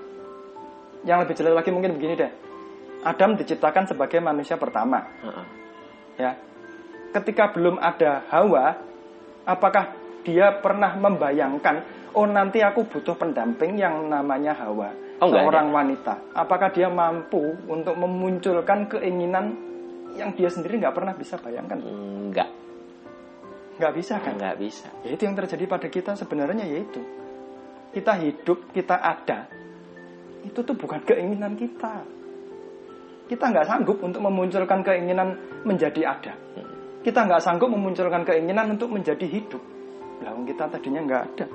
Yang 1.06 1.18
lebih 1.24 1.36
jelas 1.38 1.54
lagi 1.54 1.70
mungkin 1.70 1.92
begini 1.96 2.14
deh. 2.18 2.32
Adam 3.06 3.38
diciptakan 3.40 3.88
sebagai 3.88 4.20
manusia 4.20 4.60
pertama, 4.60 5.00
Heeh. 5.24 5.46
ya. 6.20 6.32
Ketika 7.16 7.56
belum 7.56 7.80
ada 7.80 8.28
Hawa, 8.28 8.76
apakah 9.48 9.96
dia 10.28 10.52
pernah 10.60 11.00
membayangkan, 11.00 11.76
oh 12.12 12.28
nanti 12.28 12.60
aku 12.60 12.92
butuh 12.92 13.16
pendamping 13.16 13.80
yang 13.80 14.12
namanya 14.12 14.52
Hawa, 14.52 14.92
Oh, 15.20 15.28
seorang 15.32 15.72
wanita. 15.72 16.32
Apakah 16.32 16.72
dia 16.72 16.88
mampu 16.88 17.44
untuk 17.68 17.96
memunculkan 18.00 18.88
keinginan 18.88 19.52
yang 20.16 20.32
dia 20.32 20.48
sendiri 20.48 20.80
nggak 20.80 20.96
pernah 20.96 21.12
bisa 21.16 21.36
bayangkan? 21.40 21.80
Enggak. 21.80 22.48
Nggak 23.80 23.94
bisa 23.96 24.20
kan? 24.20 24.36
Nggak 24.36 24.58
bisa. 24.60 24.92
Ya 25.08 25.16
itu 25.16 25.24
yang 25.24 25.40
terjadi 25.40 25.64
pada 25.64 25.88
kita 25.88 26.12
sebenarnya 26.20 26.68
yaitu 26.68 27.00
kita 27.96 28.20
hidup, 28.20 28.70
kita 28.76 29.00
ada. 29.00 29.48
Itu 30.44 30.62
tuh 30.68 30.76
bukan 30.76 31.00
keinginan 31.08 31.56
kita. 31.56 32.04
Kita 33.32 33.46
nggak 33.50 33.66
sanggup 33.66 34.04
untuk 34.04 34.20
memunculkan 34.20 34.84
keinginan 34.84 35.38
menjadi 35.64 36.02
ada. 36.12 36.34
Kita 37.00 37.24
nggak 37.24 37.40
sanggup 37.40 37.72
memunculkan 37.72 38.28
keinginan 38.28 38.76
untuk 38.76 38.92
menjadi 38.92 39.24
hidup. 39.24 39.64
Lah 40.28 40.36
wong 40.36 40.44
kita 40.44 40.68
tadinya 40.68 41.00
nggak 41.08 41.24
ada. 41.24 41.46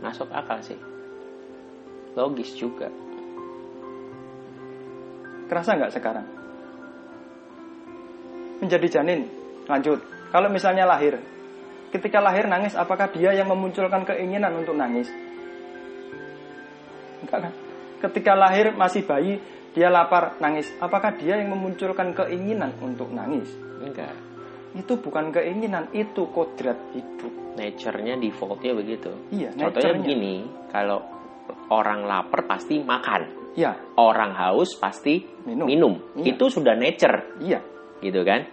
Masuk 0.00 0.32
akal 0.32 0.64
sih. 0.64 0.78
Logis 2.16 2.56
juga. 2.56 2.88
Kerasa 5.52 5.76
nggak 5.76 5.92
sekarang? 5.92 6.26
Menjadi 8.64 8.86
janin, 8.88 9.28
lanjut. 9.68 10.19
Kalau 10.30 10.46
misalnya 10.46 10.86
lahir, 10.86 11.18
ketika 11.90 12.22
lahir 12.22 12.46
nangis, 12.46 12.78
apakah 12.78 13.10
dia 13.10 13.34
yang 13.34 13.50
memunculkan 13.50 14.06
keinginan 14.06 14.62
untuk 14.62 14.78
nangis? 14.78 15.10
Enggak 17.20 17.50
kan? 17.50 17.52
Ketika 18.00 18.32
lahir 18.38 18.72
masih 18.72 19.04
bayi, 19.04 19.42
dia 19.74 19.90
lapar, 19.90 20.38
nangis. 20.40 20.70
Apakah 20.78 21.14
dia 21.18 21.38
yang 21.38 21.52
memunculkan 21.52 22.14
keinginan 22.14 22.74
untuk 22.80 23.10
nangis? 23.12 23.50
Enggak. 23.82 24.14
Itu 24.72 25.02
bukan 25.02 25.34
keinginan, 25.34 25.90
itu 25.90 26.30
kodrat 26.30 26.78
hidup. 26.94 27.58
Nature-nya 27.58 28.14
defaultnya 28.16 28.72
begitu. 28.72 29.10
Iya, 29.34 29.50
Contohnya 29.58 29.98
begini, 29.98 30.46
kalau 30.70 31.02
orang 31.74 32.06
lapar 32.06 32.46
pasti 32.46 32.78
makan, 32.78 33.42
Ya, 33.58 33.74
orang 33.98 34.30
haus 34.38 34.78
pasti 34.78 35.26
Minum. 35.42 35.66
minum. 35.66 35.94
Iya. 36.14 36.38
Itu 36.38 36.54
sudah 36.54 36.78
nature, 36.78 37.42
iya. 37.42 37.58
gitu 37.98 38.22
kan? 38.22 38.46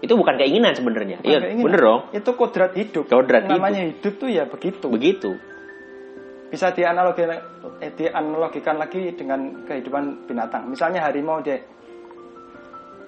Itu 0.00 0.16
bukan 0.16 0.40
keinginan 0.40 0.72
sebenarnya. 0.72 1.20
Iya, 1.20 1.60
bener 1.60 1.80
dong. 1.80 2.00
Itu 2.16 2.32
kodrat 2.32 2.72
hidup. 2.72 3.04
Kodrat 3.08 3.44
hidup. 3.44 3.60
Namanya 3.60 3.82
hidup 3.84 4.14
tuh 4.16 4.28
ya 4.32 4.48
begitu. 4.48 4.88
Begitu. 4.88 5.36
Bisa 6.50 6.72
dianalogikan, 6.72 7.36
eh, 7.78 7.92
dianalogikan 7.94 8.80
lagi 8.80 9.12
dengan 9.14 9.62
kehidupan 9.68 10.26
binatang. 10.26 10.66
Misalnya 10.72 11.04
harimau 11.04 11.38
dia 11.44 11.60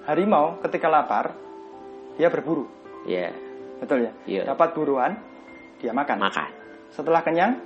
harimau 0.07 0.59
ketika 0.63 0.87
lapar 0.87 1.33
dia 2.15 2.29
berburu, 2.29 2.69
Ya, 3.03 3.33
betul 3.83 4.07
ya? 4.07 4.11
Iya. 4.23 4.41
Dapat 4.53 4.69
buruan 4.77 5.11
dia 5.81 5.91
makan. 5.91 6.23
makan. 6.23 6.49
Setelah 6.93 7.19
kenyang 7.25 7.57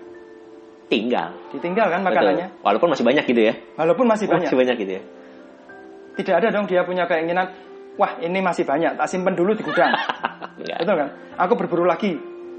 Tinggal. 0.87 1.35
ditinggalkan 1.51 1.99
Betul. 2.01 2.15
makanannya. 2.15 2.47
Walaupun 2.63 2.89
masih 2.95 3.05
banyak 3.05 3.23
gitu 3.27 3.41
ya. 3.43 3.53
Walaupun 3.75 4.05
masih 4.07 4.25
banyak. 4.25 4.47
Masih 4.49 4.57
banyak 4.57 4.75
gitu 4.81 4.91
ya. 4.97 5.03
Tidak 6.17 6.33
ada 6.41 6.47
dong 6.49 6.65
dia 6.65 6.81
punya 6.81 7.05
keinginan, 7.05 7.53
wah 7.97 8.15
ini 8.21 8.39
masih 8.39 8.63
banyak, 8.63 8.95
tak 8.95 9.09
simpen 9.09 9.33
dulu 9.33 9.57
di 9.57 9.65
gudang. 9.65 9.91
Enggak. 10.57 10.77
Betul 10.85 10.95
kan? 10.95 11.09
Aku 11.41 11.53
berburu 11.57 11.83
lagi. 11.83 12.13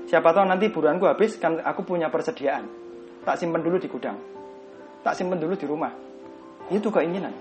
Siapa 0.09 0.33
tahu 0.33 0.45
nanti 0.45 0.69
buruanku 0.69 1.05
habis 1.05 1.37
kan 1.37 1.61
aku 1.61 1.85
punya 1.85 2.09
persediaan. 2.09 2.65
Tak 3.23 3.37
simpen 3.37 3.61
dulu 3.61 3.77
di 3.77 3.87
gudang. 3.87 4.17
Tak 5.01 5.15
simpen 5.15 5.39
dulu 5.39 5.55
di 5.55 5.67
rumah. 5.69 5.93
Itu 6.69 6.89
keinginan. 6.89 7.33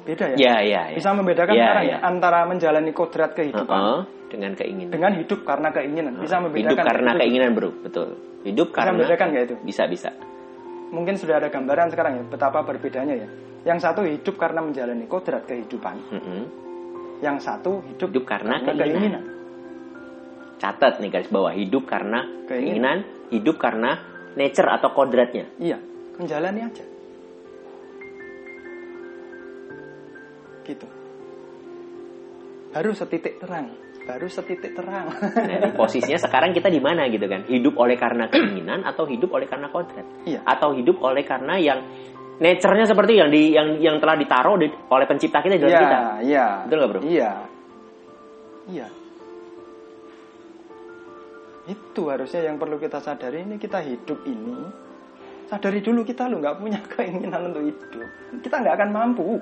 Beda 0.00 0.32
ya? 0.32 0.36
Ya, 0.36 0.54
ya, 0.64 0.82
ya. 0.90 0.96
Bisa 0.96 1.12
membedakan 1.12 1.52
Ya, 1.52 1.60
sekarang 1.62 1.84
ya. 1.86 1.92
ya 1.92 1.98
antara 2.02 2.38
menjalani 2.48 2.90
kodrat 2.90 3.36
kehidupan 3.36 3.78
Heeh, 3.78 4.00
dengan 4.32 4.52
keinginan. 4.56 4.90
dengan 4.90 5.12
hidup 5.14 5.40
karena 5.44 5.68
keinginan. 5.70 6.12
Bisa 6.18 6.36
membedakan. 6.40 6.72
Hidup 6.74 6.86
karena 6.88 7.10
itu. 7.12 7.20
keinginan, 7.20 7.50
Bro. 7.52 7.70
Betul. 7.84 8.08
Hidup 8.42 8.66
Bisa 8.72 8.76
karena 8.80 8.90
membedakan 8.96 9.26
nggak 9.30 9.44
itu? 9.44 9.56
Bisa, 9.62 9.82
bisa. 9.86 10.10
Mungkin 10.90 11.14
sudah 11.14 11.38
ada 11.38 11.48
gambaran 11.48 11.94
sekarang 11.94 12.12
ya 12.18 12.24
betapa 12.26 12.66
berbedanya 12.66 13.14
ya. 13.14 13.28
Yang 13.62 13.78
satu 13.86 14.00
hidup 14.02 14.34
karena 14.40 14.60
menjalani 14.64 15.06
kodrat 15.06 15.46
kehidupan. 15.46 15.96
Mm-mm. 16.10 16.42
Yang 17.20 17.36
satu 17.44 17.84
hidup, 17.84 18.08
Hidup 18.10 18.24
karena 18.24 18.58
keinginan. 18.64 19.24
Catat 20.60 21.00
nih 21.00 21.08
garis 21.12 21.28
bawah, 21.32 21.52
hidup 21.52 21.84
karena 21.88 22.24
Keinginan. 22.48 22.48
keinginan, 22.48 22.98
hidup 23.32 23.56
karena 23.60 24.00
nature 24.36 24.68
atau 24.68 24.90
kodratnya. 24.92 25.48
Iya, 25.60 25.78
menjalani 26.16 26.60
aja. 26.64 26.84
Gitu. 30.64 30.86
Baru 32.70 32.90
setitik 32.96 33.40
terang, 33.40 33.72
baru 34.00 34.26
setitik 34.26 34.72
terang. 34.72 35.12
Jadi 35.34 35.70
posisinya 35.72 36.18
sekarang 36.18 36.50
kita 36.50 36.66
di 36.66 36.78
mana 36.78 37.06
gitu 37.06 37.24
kan? 37.24 37.46
Hidup 37.46 37.74
oleh 37.76 37.94
karena 37.94 38.26
keinginan 38.26 38.82
atau 38.82 39.04
hidup 39.04 39.30
oleh 39.30 39.46
karena 39.46 39.68
kodrat? 39.68 40.06
Iya. 40.24 40.40
Atau 40.42 40.74
hidup 40.74 40.98
oleh 41.00 41.22
karena 41.22 41.54
yang 41.56 41.78
nature-nya 42.40 42.84
seperti 42.84 43.20
yang 43.20 43.28
di 43.28 43.52
yang 43.52 43.76
yang 43.78 43.96
telah 44.00 44.16
ditaruh 44.16 44.56
di- 44.56 44.72
oleh 44.88 45.06
pencipta 45.06 45.38
kita 45.40 45.54
di 45.56 45.62
dalam 45.62 45.72
Iya, 45.72 45.82
kita. 45.84 46.00
iya. 46.24 46.46
Betul 46.64 46.76
nggak, 46.76 46.90
Bro? 46.90 47.00
Iya. 47.04 47.32
Iya. 48.66 48.86
Itu 51.68 52.02
harusnya 52.10 52.40
yang 52.50 52.56
perlu 52.56 52.80
kita 52.80 52.98
sadari 52.98 53.44
ini 53.44 53.54
kita 53.54 53.78
hidup 53.84 54.24
ini 54.26 54.58
sadari 55.46 55.82
dulu 55.82 56.02
kita 56.02 56.26
lo 56.26 56.38
nggak 56.38 56.56
punya 56.58 56.80
keinginan 56.96 57.52
untuk 57.52 57.62
hidup. 57.62 58.08
Kita 58.42 58.56
nggak 58.58 58.74
akan 58.74 58.90
mampu. 58.90 59.38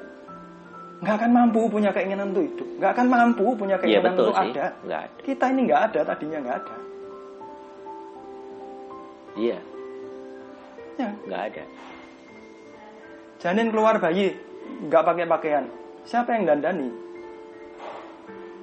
Nggak 0.99 1.15
akan 1.15 1.31
mampu 1.31 1.61
punya 1.69 1.91
keinginan 1.91 2.35
untuk 2.35 2.45
hidup. 2.45 2.69
Nggak 2.79 2.93
akan 2.93 3.07
mampu 3.07 3.47
punya 3.55 3.77
Iya 3.77 3.83
keinginan 3.83 4.05
betul 4.13 4.25
untuk 4.25 4.37
sih. 4.37 4.51
ada. 4.51 4.67
Nggak 4.83 5.01
ada. 5.01 5.19
Kita 5.23 5.45
ini 5.47 5.61
nggak 5.65 5.83
ada 5.85 6.01
tadinya 6.05 6.39
nggak 6.41 6.57
ada. 6.59 6.75
Iya, 9.39 9.59
Ya, 10.99 11.09
nggak 11.25 11.43
ada. 11.47 11.65
janin 13.39 13.71
keluar 13.71 14.03
bayi 14.03 14.35
nggak 14.85 15.05
pakai 15.05 15.25
pakaian. 15.25 15.65
Siapa 16.03 16.35
yang 16.35 16.43
dandani? 16.45 16.91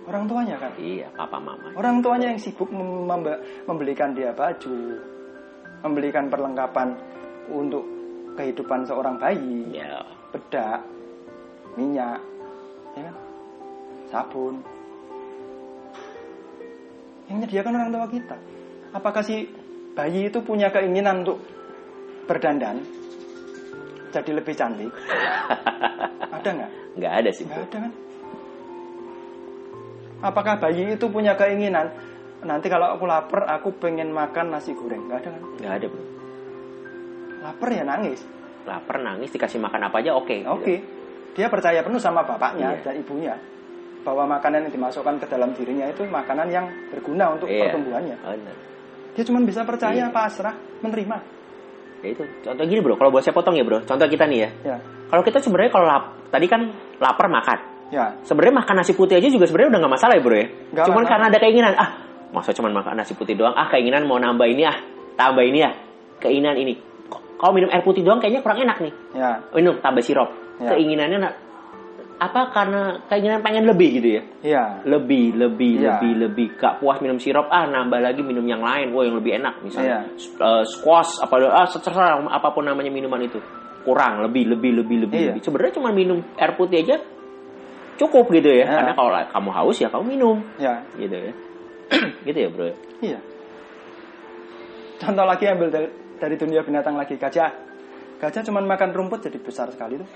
Orang 0.04 0.28
tuanya 0.28 0.60
kan. 0.60 0.76
Iya, 0.76 1.08
papa 1.16 1.40
mama. 1.40 1.72
Orang 1.74 2.04
tuanya 2.04 2.28
yang 2.28 2.38
sibuk 2.38 2.68
mem- 2.68 3.08
membe- 3.08 3.40
membelikan 3.64 4.12
dia 4.12 4.30
baju, 4.30 5.00
membelikan 5.82 6.28
perlengkapan 6.28 6.94
untuk 7.48 7.88
kehidupan 8.36 8.84
seorang 8.84 9.16
bayi, 9.16 9.72
Ya, 9.72 10.04
bedak, 10.30 10.84
minyak, 11.76 12.20
ya 12.96 13.02
kan? 13.12 13.16
sabun. 14.10 14.56
Yang 17.28 17.36
menyediakan 17.42 17.74
orang 17.76 17.92
tua 17.92 18.08
kita. 18.08 18.38
Apakah 18.96 19.22
si 19.26 19.50
bayi 19.96 20.32
itu 20.32 20.40
punya 20.40 20.72
keinginan 20.72 21.26
untuk 21.26 21.44
berdandan, 22.30 22.80
jadi 24.16 24.32
lebih 24.40 24.56
cantik? 24.56 24.92
Ada 26.36 26.50
nggak? 26.52 26.72
nggak 26.96 27.14
ada 27.20 27.32
sih. 27.36 27.44
Nggak 27.44 27.64
ada 27.68 27.78
kan? 27.88 27.94
Apakah 30.24 30.54
bayi 30.64 30.96
itu 30.96 31.06
punya 31.12 31.36
keinginan 31.36 31.92
nanti 32.46 32.70
kalau 32.70 32.94
aku 32.94 33.10
lapar 33.10 33.50
aku 33.50 33.74
pengen 33.82 34.14
makan 34.14 34.54
nasi 34.54 34.72
goreng? 34.78 35.10
Nggak 35.10 35.20
ada 35.26 35.30
kan? 35.34 35.44
Nggak 35.60 35.74
ada, 35.76 35.86
bro. 35.92 36.04
Lapar 37.44 37.70
ya 37.74 37.84
nangis. 37.84 38.22
Lapar, 38.66 38.98
nangis, 38.98 39.30
dikasih 39.30 39.62
makan 39.62 39.90
apa 39.90 40.02
aja, 40.02 40.18
oke. 40.18 40.38
Oke. 40.50 40.76
Dia 41.36 41.48
percaya 41.48 41.84
penuh 41.84 42.00
sama 42.00 42.24
bapaknya 42.24 42.74
Iya. 42.74 42.82
dan 42.82 42.96
ibunya 42.98 43.36
bahwa 44.02 44.24
makanan 44.30 44.70
yang 44.70 44.74
dimasukkan 44.74 45.20
ke 45.20 45.28
dalam 45.28 45.52
dirinya 45.52 45.86
itu 45.86 46.06
makanan 46.06 46.48
yang 46.48 46.66
berguna 46.90 47.36
untuk 47.36 47.50
Iya. 47.50 47.68
pertumbuhannya. 47.68 48.16
Benar. 48.16 48.56
Dia 49.16 49.24
cuma 49.24 49.40
bisa 49.44 49.62
percaya, 49.64 50.08
Iya. 50.08 50.14
pasrah, 50.14 50.56
menerima. 50.80 51.18
Ya 52.00 52.08
itu. 52.12 52.24
Contoh 52.42 52.64
gini, 52.64 52.80
bro. 52.80 52.96
Kalau 52.96 53.10
buat 53.10 53.24
saya 53.24 53.34
potong 53.34 53.56
ya, 53.56 53.64
bro. 53.64 53.82
Contoh 53.82 54.06
kita 54.06 54.28
nih 54.28 54.40
ya. 54.40 54.50
Ya, 54.64 54.78
Kalau 55.06 55.22
kita 55.22 55.38
sebenarnya 55.40 55.72
kalau 55.72 55.86
lap, 55.86 56.04
tadi 56.30 56.46
kan 56.46 56.62
lapar 56.98 57.28
makan. 57.28 57.60
ya, 57.90 58.18
Sebenarnya 58.22 58.62
makan 58.62 58.76
nasi 58.78 58.94
putih 58.94 59.16
aja 59.18 59.30
juga 59.30 59.46
sebenarnya 59.46 59.70
udah 59.74 59.80
nggak 59.86 59.94
masalah 59.94 60.14
ya, 60.18 60.22
bro 60.22 60.36
ya. 60.36 60.48
Nggak 60.72 60.86
Cuman 60.86 60.96
masalah. 60.98 61.10
karena 61.10 61.26
ada 61.30 61.38
keinginan, 61.40 61.74
ah, 61.76 61.90
masa 62.32 62.50
cuman 62.52 62.72
makan 62.74 62.94
nasi 62.98 63.14
putih 63.14 63.34
doang? 63.34 63.54
Ah, 63.54 63.68
keinginan 63.70 64.04
mau 64.06 64.18
nambah 64.18 64.46
ini 64.46 64.64
ah, 64.64 64.78
tambah 65.16 65.42
ini 65.42 65.60
ah. 65.64 65.74
Keinginan 66.20 66.56
ini. 66.58 66.74
Kalau 67.36 67.52
minum 67.52 67.68
air 67.70 67.82
putih 67.82 68.02
doang 68.02 68.18
kayaknya 68.18 68.42
kurang 68.42 68.60
enak 68.60 68.78
nih. 68.80 68.94
ya, 69.14 69.30
Minum 69.54 69.78
tambah 69.80 70.02
sirup. 70.02 70.30
Ya. 70.56 70.72
Keinginannya 70.72 71.20
na- 71.20 71.38
apa 72.16 72.48
karena 72.50 72.82
keinginan 73.06 73.44
pengen 73.44 73.68
lebih 73.68 74.00
gitu 74.00 74.08
ya? 74.08 74.22
ya, 74.40 74.64
lebih 74.88 75.36
lebih 75.36 75.84
Iya. 75.84 76.00
lebih 76.00 76.12
lebih 76.24 76.48
gak 76.56 76.80
puas 76.80 77.04
minum 77.04 77.20
sirup 77.20 77.52
ah 77.52 77.68
nambah 77.68 78.00
lagi 78.00 78.24
minum 78.24 78.42
yang 78.42 78.64
lain 78.64 78.96
wah 78.96 79.04
yang 79.04 79.20
lebih 79.20 79.36
enak 79.36 79.60
misalnya 79.60 80.08
Iya. 80.08 80.16
s- 80.16 80.32
eh, 80.34 80.64
squash 80.66 81.20
apa 81.20 81.36
ah 81.44 81.68
terserah 81.68 82.24
apa 82.24 82.48
pun 82.50 82.64
namanya 82.64 82.88
minuman 82.88 83.20
itu 83.20 83.36
kurang 83.84 84.24
lebih 84.24 84.48
lebih 84.48 84.80
lebih 84.80 84.98
lebih 85.04 85.20
Iya. 85.20 85.28
lebih 85.36 85.42
sebenarnya 85.44 85.74
cuma 85.76 85.92
minum 85.92 86.24
air 86.40 86.56
putih 86.56 86.88
aja 86.88 86.96
cukup 87.96 88.32
gitu 88.32 88.48
ya 88.48 88.64
Iya. 88.64 88.76
karena 88.80 88.94
kalau 88.96 89.12
la- 89.12 89.28
kamu 89.28 89.50
haus 89.52 89.78
ya 89.78 89.92
kamu 89.92 90.06
minum 90.08 90.38
ya, 90.56 90.74
gitu 90.96 91.16
ya 91.20 91.34
gitu 92.32 92.38
ya 92.40 92.50
bro 92.50 92.72
iya. 93.04 93.20
Contoh 94.96 95.26
lagi 95.28 95.46
ambil 95.46 95.68
dari, 95.68 95.88
dari 96.16 96.36
dunia 96.36 96.64
binatang 96.64 96.96
lagi 96.96 97.20
gajah. 97.20 97.52
Gajah 98.22 98.42
cuma 98.48 98.64
makan 98.64 98.90
rumput 98.96 99.28
jadi 99.28 99.38
besar 99.40 99.70
sekali 99.72 100.00
tuh. 100.00 100.10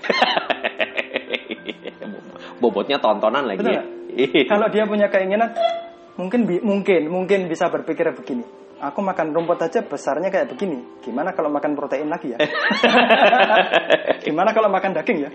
bobotnya 2.60 3.00
tontonan 3.00 3.48
lagi 3.48 3.64
Betul 3.64 3.74
ya. 3.74 3.82
Kalau 4.46 4.68
dia 4.68 4.84
punya 4.84 5.08
keinginan, 5.08 5.50
mungkin 6.20 6.44
mungkin 6.60 7.08
mungkin 7.08 7.40
bisa 7.48 7.72
berpikir 7.72 8.12
begini. 8.12 8.44
Aku 8.80 9.04
makan 9.04 9.36
rumput 9.36 9.60
aja 9.60 9.84
besarnya 9.84 10.32
kayak 10.32 10.56
begini. 10.56 10.80
Gimana 11.04 11.36
kalau 11.36 11.52
makan 11.52 11.76
protein 11.76 12.08
lagi 12.08 12.32
ya? 12.32 12.38
Gimana 14.24 14.56
kalau 14.56 14.72
makan 14.72 14.96
daging 14.96 15.28
ya? 15.28 15.30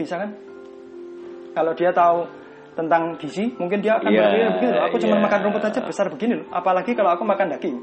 Bisa 0.00 0.16
kan? 0.16 0.32
Kalau 1.52 1.76
dia 1.76 1.92
tahu 1.92 2.24
tentang 2.72 3.20
gizi, 3.20 3.52
mungkin 3.60 3.84
dia 3.84 4.00
akan 4.00 4.08
Iya, 4.08 4.24
berpikir 4.24 4.50
begini. 4.56 4.76
Aku 4.88 4.96
cuma 5.04 5.16
iya. 5.20 5.24
makan 5.28 5.40
rumput 5.44 5.64
aja 5.68 5.80
besar 5.84 6.08
begini 6.08 6.40
loh. 6.40 6.48
Apalagi 6.48 6.96
kalau 6.96 7.12
aku 7.12 7.24
makan 7.28 7.56
daging. 7.56 7.76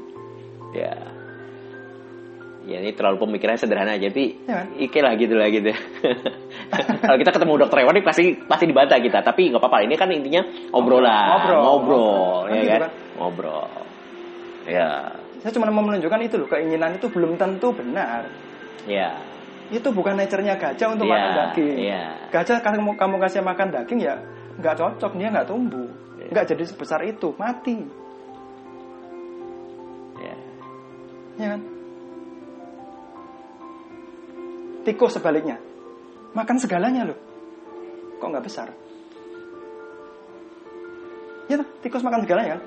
ya 0.70 1.19
ya 2.70 2.78
ini 2.78 2.94
terlalu 2.94 3.26
pemikirannya 3.26 3.58
sederhana 3.58 3.98
aja 3.98 4.06
tapi 4.06 4.38
Ya 4.46 4.62
ike 4.78 5.02
lah 5.02 5.18
gitu 5.18 5.34
lah 5.34 5.50
gitu 5.50 5.74
kalau 7.02 7.18
kita 7.18 7.30
ketemu 7.34 7.52
dokter 7.58 7.82
hewan 7.82 7.98
ini 7.98 8.04
pasti 8.06 8.24
pasti 8.40 8.64
dibantah 8.64 8.96
kita 8.96 9.18
tapi 9.20 9.50
nggak 9.50 9.58
apa-apa 9.58 9.78
ini 9.82 9.94
kan 9.94 10.06
intinya 10.06 10.42
obrolan 10.70 11.10
Ngobrol. 11.34 11.60
ngobrol 11.60 12.38
Kan 12.46 12.54
ya 12.54 12.62
kan 12.62 12.80
kan? 12.80 12.90
ngobrol 13.18 13.66
ya 14.64 14.88
Saya 15.40 15.56
cuma 15.56 15.66
mau 15.68 15.80
menunjukkan 15.80 16.20
itu 16.20 16.36
loh, 16.36 16.46
keinginan 16.46 16.94
itu 16.94 17.08
belum 17.08 17.34
tentu 17.34 17.72
benar. 17.72 18.28
ya 18.84 19.16
Itu 19.72 19.88
bukan 19.88 20.14
nature-nya 20.14 20.54
gajah 20.54 20.92
untuk 20.92 21.08
Iya, 21.08 21.16
makan 21.16 21.32
daging. 21.32 21.76
iya. 21.80 22.02
Gajah 22.28 22.60
kamu 22.60 22.92
kamu 22.94 23.16
kasih 23.18 23.40
makan 23.40 23.72
daging 23.72 24.04
ya 24.04 24.20
nggak 24.60 24.76
cocok, 24.76 25.16
dia 25.16 25.32
nggak 25.32 25.48
tumbuh, 25.48 25.88
Iya. 26.20 26.28
nggak 26.28 26.44
jadi 26.44 26.64
sebesar 26.68 27.00
itu, 27.02 27.32
mati, 27.34 27.80
ya 30.20 30.34
ya 31.40 31.46
kan? 31.56 31.60
Tikus 34.80 35.20
sebaliknya, 35.20 35.60
makan 36.32 36.56
segalanya 36.56 37.04
loh, 37.04 37.18
kok 38.16 38.28
nggak 38.32 38.46
besar? 38.48 38.68
Ya 41.52 41.60
tikus 41.84 42.00
makan 42.00 42.24
segalanya 42.24 42.56
kan? 42.56 42.62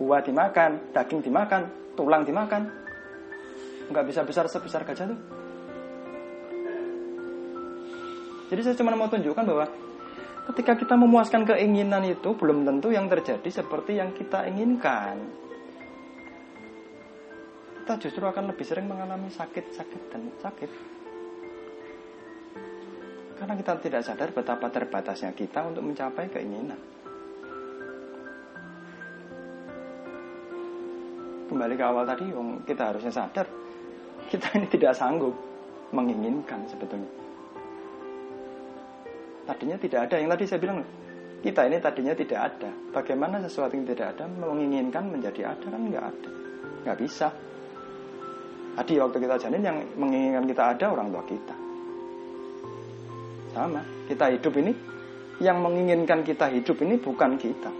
Buah 0.00 0.24
dimakan, 0.24 0.70
daging 0.96 1.20
dimakan, 1.20 1.68
tulang 1.92 2.24
dimakan, 2.24 2.72
nggak 3.92 4.06
bisa 4.08 4.24
besar 4.24 4.48
sebesar 4.48 4.86
gajah 4.88 5.12
tuh. 5.12 5.20
Jadi 8.50 8.60
saya 8.66 8.74
cuma 8.80 8.96
mau 8.96 9.06
tunjukkan 9.06 9.44
bahwa 9.46 9.66
ketika 10.50 10.72
kita 10.74 10.94
memuaskan 10.98 11.46
keinginan 11.46 12.02
itu 12.08 12.34
belum 12.34 12.66
tentu 12.66 12.90
yang 12.90 13.06
terjadi 13.06 13.46
seperti 13.46 14.00
yang 14.00 14.10
kita 14.16 14.48
inginkan. 14.48 15.20
Kita 17.78 17.94
justru 18.00 18.24
akan 18.24 18.50
lebih 18.54 18.64
sering 18.66 18.86
mengalami 18.88 19.28
sakit-sakit 19.30 20.02
dan 20.10 20.30
sakit. 20.42 20.89
Karena 23.40 23.56
kita 23.56 23.72
tidak 23.80 24.04
sadar 24.04 24.28
betapa 24.36 24.68
terbatasnya 24.68 25.32
kita 25.32 25.64
untuk 25.64 25.80
mencapai 25.80 26.28
keinginan. 26.28 26.76
Kembali 31.48 31.74
ke 31.74 31.84
awal 31.88 32.04
tadi, 32.04 32.28
kita 32.68 32.92
harusnya 32.92 33.10
sadar 33.10 33.48
kita 34.30 34.46
ini 34.54 34.66
tidak 34.70 34.94
sanggup 34.94 35.34
menginginkan 35.90 36.62
sebetulnya. 36.70 37.10
Tadinya 39.48 39.76
tidak 39.80 40.00
ada. 40.06 40.14
Yang 40.22 40.30
tadi 40.30 40.44
saya 40.46 40.60
bilang, 40.62 40.78
kita 41.42 41.60
ini 41.66 41.76
tadinya 41.82 42.14
tidak 42.14 42.38
ada. 42.38 42.70
Bagaimana 42.94 43.42
sesuatu 43.42 43.74
yang 43.74 43.88
tidak 43.90 44.14
ada 44.14 44.30
menginginkan 44.30 45.10
menjadi 45.10 45.50
ada 45.50 45.66
kan 45.66 45.82
nggak 45.82 46.04
ada, 46.06 46.30
nggak 46.86 46.98
bisa. 47.02 47.28
Tadi 48.78 48.92
waktu 49.02 49.18
kita 49.18 49.34
janin 49.42 49.62
yang 49.66 49.78
menginginkan 49.98 50.44
kita 50.46 50.62
ada 50.78 50.86
orang 50.94 51.10
tua 51.10 51.24
kita. 51.26 51.69
Sama, 53.50 53.82
kita 54.06 54.30
hidup 54.30 54.54
ini 54.62 54.72
yang 55.40 55.64
menginginkan 55.64 56.22
kita 56.22 56.52
hidup 56.52 56.78
ini 56.84 57.00
bukan 57.00 57.34
kita. 57.40 57.72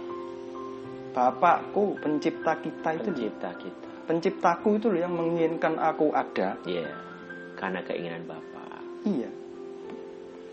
Bapakku, 1.11 1.99
pencipta 1.99 2.57
kita 2.59 2.89
itu 2.97 3.09
pencipta 3.11 3.51
kita. 3.55 3.87
Penciptaku 4.07 4.79
itu 4.81 4.87
loh 4.91 4.99
yang 4.99 5.13
menginginkan 5.13 5.77
aku 5.77 6.11
ada. 6.11 6.57
Iya. 6.65 6.89
Karena 7.55 7.79
keinginan 7.85 8.25
Bapak. 8.25 8.81
Iya. 9.07 9.29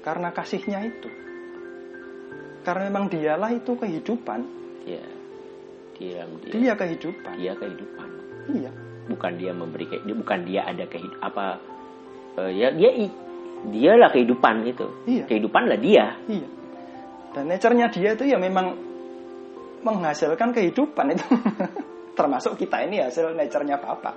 Karena 0.04 0.28
kasihnya 0.30 0.78
itu. 0.86 1.10
Karena 2.62 2.92
memang 2.92 3.08
dialah 3.08 3.50
itu 3.54 3.74
kehidupan. 3.74 4.40
Iya. 4.86 5.06
Dia, 5.98 6.22
dia, 6.46 6.52
dia 6.54 6.74
kehidupan. 6.78 7.34
Dia 7.38 7.52
kehidupan. 7.58 8.08
Iya. 8.54 8.70
Bukan 9.08 9.32
dia 9.40 9.56
memberi 9.56 9.88
dia 9.88 10.14
bukan 10.14 10.44
dia 10.44 10.68
ada 10.68 10.84
kehidupan 10.84 11.24
apa 11.24 11.56
uh, 12.36 12.52
ya 12.52 12.68
dia 12.76 13.08
dialah 13.66 14.10
kehidupan 14.14 14.54
itu. 14.68 14.86
Iya. 15.08 15.24
Kehidupan 15.26 15.62
lah 15.66 15.78
dia. 15.78 16.06
Iya. 16.30 16.48
Dan 17.34 17.44
nature-nya 17.50 17.86
dia 17.90 18.14
itu 18.14 18.24
ya 18.24 18.38
memang 18.38 18.76
menghasilkan 19.82 20.54
kehidupan 20.54 21.06
itu. 21.14 21.26
Termasuk 22.18 22.58
kita 22.58 22.82
ini 22.86 23.02
hasil 23.02 23.34
nature-nya 23.34 23.78
Bapak. 23.78 24.14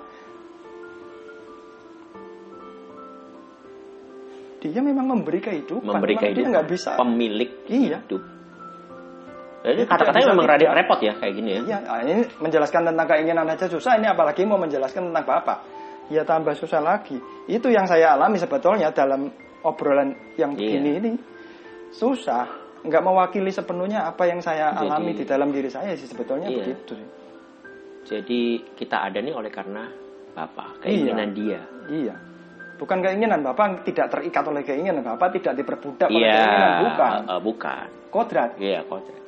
Dia 4.61 4.81
memang 4.81 5.17
memberi 5.17 5.41
kehidupan. 5.41 5.89
Memberi 5.89 6.13
memang 6.13 6.23
kehidupan. 6.25 6.45
Dia 6.45 6.53
nggak 6.53 6.67
bisa. 6.69 6.91
Pemilik 6.97 7.51
iya. 7.65 7.97
hidup. 8.05 8.21
Jadi 9.61 9.81
kata-katanya 9.85 10.33
memang 10.33 10.47
rada 10.49 10.73
repot 10.73 10.99
ya 11.05 11.13
kayak 11.21 11.33
gini 11.37 11.49
ya. 11.53 11.61
Iya, 11.61 11.77
ini 12.01 12.25
menjelaskan 12.41 12.81
tentang 12.81 13.05
keinginan 13.05 13.45
aja 13.45 13.69
susah. 13.69 13.93
Ini 14.01 14.17
apalagi 14.17 14.41
mau 14.49 14.57
menjelaskan 14.57 15.13
tentang 15.13 15.25
Bapak. 15.25 15.80
Ya 16.11 16.21
tambah 16.21 16.51
susah 16.53 16.77
lagi. 16.77 17.15
Itu 17.47 17.71
yang 17.71 17.87
saya 17.87 18.13
alami 18.13 18.35
sebetulnya 18.35 18.91
dalam 18.91 19.31
obrolan 19.63 20.11
yang 20.35 20.51
begini 20.51 20.89
Iya. 20.91 20.99
ini. 20.99 21.11
Susah. 21.89 22.45
Nggak 22.81 22.99
mewakili 22.99 23.47
sepenuhnya 23.47 24.03
apa 24.03 24.25
yang 24.25 24.41
saya 24.41 24.73
Jadi- 24.73 24.81
alami 24.83 25.11
di 25.13 25.23
dalam 25.23 25.49
diri 25.49 25.69
saya 25.69 25.95
sih 25.95 26.05
sebetulnya 26.05 26.49
Iya. 26.49 26.57
begitu. 26.59 26.91
sih. 26.93 27.07
Jadi 28.01 28.41
kita 28.73 29.07
ada 29.07 29.21
nih 29.21 29.31
oleh 29.31 29.47
karena 29.47 29.85
Bapak, 30.31 30.81
keinginan 30.81 31.31
dia. 31.31 31.61
Iya. 31.87 32.15
Bukan 32.75 32.97
keinginan 32.99 33.45
Bapak 33.45 33.85
tidak 33.85 34.09
terikat 34.09 34.41
oleh 34.41 34.65
keinginan 34.65 35.05
Bapak 35.05 35.37
tidak 35.37 35.53
diperbudak 35.55 36.09
oleh 36.09 36.25
Iya, 36.25 36.33
keinginan 36.33 36.71
bukan. 36.81 37.11
eh, 37.29 37.41
bukan. 37.45 37.85
Kodrat. 38.09 38.51
Iya, 38.57 38.79
kodrat. 38.89 39.20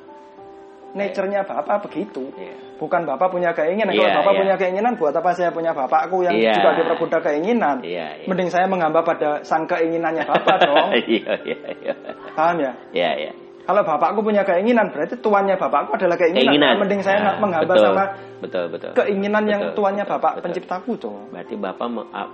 Nature-nya 0.94 1.42
Bapak 1.42 1.90
begitu. 1.90 2.30
Iya. 2.38 2.54
Bukan 2.78 3.02
Bapak 3.02 3.34
punya 3.34 3.50
keinginan. 3.50 3.90
Kalau 3.90 4.06
Iya, 4.06 4.18
Bapak 4.22 4.32
iya. 4.34 4.40
punya 4.40 4.54
keinginan, 4.58 4.92
buat 4.94 5.14
apa 5.14 5.30
saya 5.34 5.50
punya 5.50 5.74
Bapakku 5.74 6.22
yang 6.22 6.34
Iya. 6.38 6.54
juga 6.54 6.70
diperbudak 6.78 7.20
keinginan? 7.26 7.82
Iya, 7.82 8.22
iya. 8.22 8.26
Mending 8.30 8.48
saya 8.50 8.70
menghamba 8.70 9.02
pada 9.02 9.42
sang 9.42 9.66
keinginannya 9.66 10.22
Bapak 10.22 10.56
dong. 10.70 10.94
Iya, 10.94 11.34
iya, 11.42 11.58
iya. 11.82 11.94
Paham 12.38 12.62
ya? 12.62 12.72
Iya, 12.94 13.10
iya. 13.26 13.32
Kalau 13.64 13.80
Bapakku 13.80 14.20
punya 14.20 14.44
keinginan, 14.44 14.92
berarti 14.92 15.16
tuannya 15.18 15.56
Bapakku 15.56 15.96
adalah 15.96 16.14
keinginan. 16.20 16.52
Keinginan. 16.52 16.74
Mending 16.78 17.00
saya 17.00 17.18
Nah, 17.24 17.40
menghamba 17.40 17.72
betul, 17.74 17.84
sama 17.90 18.04
betul, 18.44 18.64
betul. 18.68 18.90
keinginan 18.92 19.44
yang 19.48 19.60
Betul, 19.72 19.76
tuannya 19.80 20.04
betul, 20.04 20.14
Bapak 20.20 20.32
betul. 20.36 20.44
penciptaku 20.46 20.92
dong. 21.00 21.20
Berarti 21.32 21.54
Bapak 21.56 21.86
ah, 22.12 22.28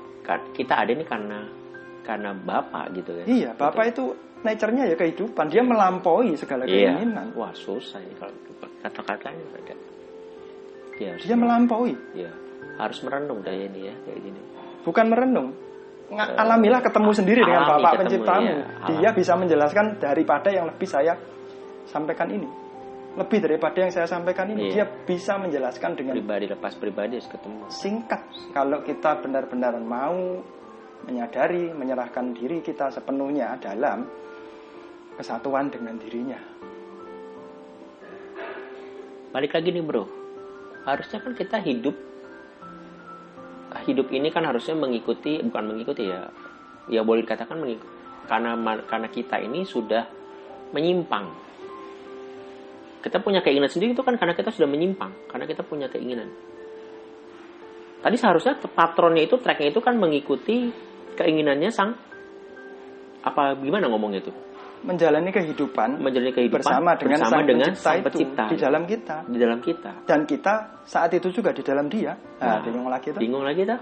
kita 0.53 0.75
ada 0.85 0.93
nih 0.93 1.07
karena 1.07 1.39
karena 2.03 2.31
Bapak 2.35 2.85
gitu 2.99 3.15
kan. 3.15 3.25
Iya, 3.31 3.51
Bapak 3.55 3.85
itu 3.95 4.05
nature-nya 4.41 4.85
ya 4.89 4.97
kehidupan. 4.97 5.47
Dia 5.49 5.63
melampaui 5.63 6.33
segala 6.35 6.65
Iya. 6.65 6.97
keinginan. 6.97 7.33
Wah, 7.35 7.53
susah 7.53 8.01
ini 8.01 8.15
kalau 8.17 8.35
kata-katanya 8.81 9.45
beda. 9.53 9.75
Dia 10.97 11.09
harus 11.17 11.25
Dia 11.25 11.37
melampaui. 11.37 11.95
Iya. 12.13 12.31
Harus 12.77 12.99
merenung 13.05 13.41
kayak 13.45 13.73
ini 13.73 13.81
ya, 13.89 13.95
kayak 14.05 14.21
gini. 14.21 14.41
Bukan 14.81 15.07
merenung. 15.09 15.49
Nga- 16.11 16.31
Eh, 16.35 16.43
alamilah 16.43 16.81
ketemu 16.83 17.11
sendiri 17.15 17.41
dengan 17.45 17.63
alami 17.63 17.71
Bapak 17.71 17.91
ketemu, 17.93 18.01
penciptamu. 18.03 18.43
iya, 18.43 18.65
Dia 18.91 18.99
alami. 18.99 19.19
bisa 19.21 19.33
menjelaskan 19.37 19.85
daripada 20.01 20.49
yang 20.51 20.65
lebih 20.67 20.89
saya 20.89 21.13
sampaikan 21.87 22.29
ini. 22.29 22.49
Lebih 23.11 23.39
daripada 23.43 23.77
yang 23.83 23.91
saya 23.91 24.07
sampaikan 24.07 24.47
ini, 24.51 24.71
Iya. 24.71 24.73
dia 24.73 24.85
bisa 25.05 25.35
menjelaskan 25.37 25.91
dengan 25.95 26.15
Pribadi 26.19 26.47
lepas 26.47 26.73
pribadi 26.75 27.19
harus 27.19 27.27
ketemu. 27.27 27.63
singkat. 27.69 28.23
Kalau 28.51 28.83
kita 28.83 29.19
benar-benar 29.19 29.79
mau 29.79 30.19
menyadari, 31.01 31.73
menyerahkan 31.73 32.35
diri 32.35 32.61
kita 32.61 32.91
sepenuhnya 32.91 33.57
dalam 33.59 34.05
kesatuan 35.21 35.69
dengan 35.69 36.01
dirinya. 36.01 36.41
Balik 39.37 39.53
lagi 39.53 39.69
nih 39.69 39.85
bro, 39.85 40.09
harusnya 40.89 41.21
kan 41.21 41.37
kita 41.37 41.61
hidup 41.61 41.93
hidup 43.85 44.09
ini 44.11 44.33
kan 44.33 44.49
harusnya 44.49 44.75
mengikuti 44.75 45.39
bukan 45.45 45.65
mengikuti 45.77 46.09
ya, 46.09 46.27
ya 46.89 47.05
boleh 47.05 47.23
dikatakan 47.23 47.61
mengikuti 47.61 47.87
karena 48.27 48.57
karena 48.89 49.09
kita 49.13 49.37
ini 49.45 49.69
sudah 49.69 50.09
menyimpang. 50.73 51.29
Kita 53.01 53.21
punya 53.21 53.45
keinginan 53.45 53.71
sendiri 53.71 53.93
itu 53.97 54.05
kan 54.05 54.17
karena 54.17 54.37
kita 54.37 54.53
sudah 54.53 54.69
menyimpang, 54.69 55.29
karena 55.29 55.49
kita 55.49 55.65
punya 55.65 55.89
keinginan. 55.89 56.29
Tadi 58.01 58.17
seharusnya 58.17 58.57
patronnya 58.73 59.25
itu 59.25 59.37
tracknya 59.37 59.69
itu 59.69 59.81
kan 59.85 59.97
mengikuti 60.01 60.73
keinginannya 61.17 61.69
sang 61.69 61.93
apa 63.21 63.53
gimana 63.61 63.85
ngomongnya 63.93 64.25
itu 64.25 64.33
Menjalani 64.81 65.29
kehidupan 65.29 66.01
menjalani 66.01 66.33
kehidupan 66.33 66.57
bersama 66.65 66.97
dengan 66.97 67.21
bersama 67.21 67.37
sang 67.37 67.45
dengan 67.45 67.69
pencipta, 67.69 67.85
sang 67.85 67.97
itu 68.01 68.05
pencipta 68.09 68.45
di 68.49 68.57
dalam 68.57 68.83
kita. 68.89 69.17
di 69.29 69.39
dalam 69.39 69.59
kita. 69.61 69.91
Dan 70.09 70.21
kita 70.25 70.55
saat 70.89 71.11
itu 71.13 71.29
juga 71.29 71.53
di 71.53 71.61
dalam 71.61 71.87
dia. 71.93 72.17
Nah, 72.41 72.47
Nah, 72.49 72.59
bingung 72.65 72.89
lagi 72.89 73.13
tuh. 73.13 73.21
Bingung 73.21 73.45
lagi 73.45 73.63
tuh. 73.69 73.77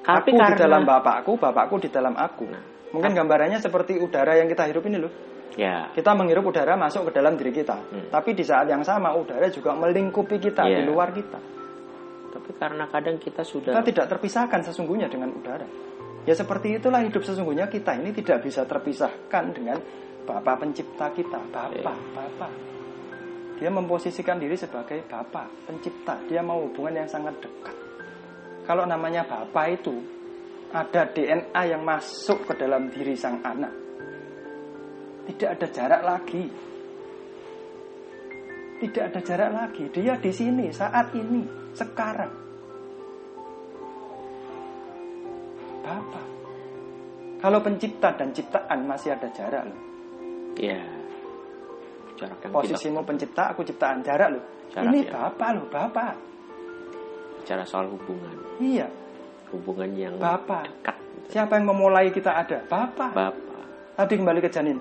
Aku 0.00 0.34
di 0.34 0.54
dalam 0.58 0.82
bapakku, 0.82 1.38
bapakku 1.38 1.78
di 1.78 1.88
dalam 1.94 2.18
aku. 2.18 2.44
Nah. 2.50 2.62
Mungkin 2.90 3.14
gambarannya 3.14 3.62
seperti 3.62 4.02
udara 4.02 4.34
yang 4.34 4.50
kita 4.50 4.66
hirup 4.66 4.82
ini 4.90 4.98
loh. 4.98 5.12
ya 5.54 5.90
Kita 5.94 6.10
menghirup 6.14 6.42
udara 6.42 6.74
masuk 6.74 7.10
ke 7.10 7.22
dalam 7.22 7.38
diri 7.38 7.54
kita. 7.54 7.78
Hmm. 7.78 8.10
Tapi 8.10 8.34
di 8.34 8.42
saat 8.42 8.66
yang 8.66 8.82
sama 8.82 9.14
udara 9.14 9.46
juga 9.50 9.74
melingkupi 9.78 10.42
kita 10.42 10.66
Iya. 10.66 10.82
di 10.82 10.90
luar 10.90 11.14
kita. 11.14 11.38
tapi 12.30 12.54
karena 12.54 12.86
kadang 12.86 13.18
kita 13.18 13.42
sudah 13.42 13.74
Kita 13.74 13.82
tidak 13.82 14.06
terpisahkan 14.06 14.62
sesungguhnya 14.62 15.10
dengan 15.10 15.34
udara. 15.34 15.66
Ya 16.28 16.36
seperti 16.36 16.76
itulah 16.76 17.00
hidup 17.00 17.24
sesungguhnya 17.24 17.70
kita 17.72 17.96
ini 17.96 18.12
tidak 18.12 18.44
bisa 18.44 18.68
terpisahkan 18.68 19.44
dengan 19.56 19.80
Bapa 20.28 20.52
pencipta 20.60 21.08
kita, 21.10 21.40
Bapa, 21.48 21.72
Iya. 21.72 21.96
Bapa. 22.12 22.48
Dia 23.56 23.68
memposisikan 23.72 24.36
diri 24.36 24.56
sebagai 24.56 25.00
Bapa 25.08 25.48
pencipta. 25.64 26.20
Dia 26.28 26.44
mau 26.44 26.60
hubungan 26.64 27.04
yang 27.04 27.08
sangat 27.08 27.40
dekat. 27.40 27.76
Kalau 28.68 28.84
namanya 28.84 29.24
Bapa 29.24 29.68
itu 29.72 29.96
ada 30.70 31.08
DNA 31.10 31.62
yang 31.66 31.82
masuk 31.82 32.46
ke 32.46 32.52
dalam 32.56 32.92
diri 32.92 33.16
sang 33.16 33.40
anak. 33.42 33.72
Tidak 35.26 35.48
ada 35.56 35.66
jarak 35.66 36.02
lagi. 36.04 36.44
Tidak 38.80 39.02
ada 39.12 39.20
jarak 39.20 39.50
lagi. 39.52 39.84
Dia 39.92 40.16
di 40.16 40.32
sini 40.32 40.72
saat 40.72 41.12
ini, 41.12 41.74
sekarang. 41.76 42.49
Bapak. 45.90 46.26
Kalau 47.40 47.58
pencipta 47.64 48.14
dan 48.14 48.30
ciptaan 48.30 48.78
masih 48.86 49.10
ada 49.16 49.26
jarak 49.34 49.66
loh. 49.66 49.80
ya 50.54 50.78
jarak 52.20 52.36
yang 52.44 52.52
Posisimu 52.52 53.00
pencipta, 53.02 53.50
aku 53.50 53.64
ciptaan 53.64 54.04
jarak 54.04 54.28
loh. 54.38 54.44
Jarak, 54.70 54.92
Ini 54.92 55.00
ya. 55.08 55.10
Bapak 55.10 55.48
loh, 55.56 55.66
Bapak. 55.66 56.14
bicara 57.40 57.64
soal 57.64 57.88
hubungan 57.88 58.36
Iya, 58.60 58.86
hubungan 59.50 59.90
yang 59.96 60.14
Bapak. 60.20 60.68
dekat 60.68 60.96
Siapa 61.32 61.56
yang 61.58 61.72
memulai 61.72 62.12
kita 62.12 62.30
ada? 62.36 62.58
Bapak. 62.68 63.10
bapak 63.16 63.62
Tadi 63.96 64.14
kembali 64.18 64.40
ke 64.44 64.50
janin. 64.52 64.78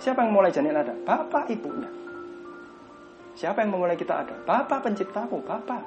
Siapa 0.00 0.24
yang 0.24 0.32
memulai 0.34 0.50
janin 0.52 0.74
ada? 0.74 0.92
Bapak 1.06 1.48
ibunya. 1.52 1.88
Siapa 3.36 3.62
yang 3.62 3.70
memulai 3.72 3.96
kita 3.96 4.26
ada? 4.26 4.34
Bapak 4.44 4.84
penciptaku, 4.84 5.40
Bapak. 5.44 5.82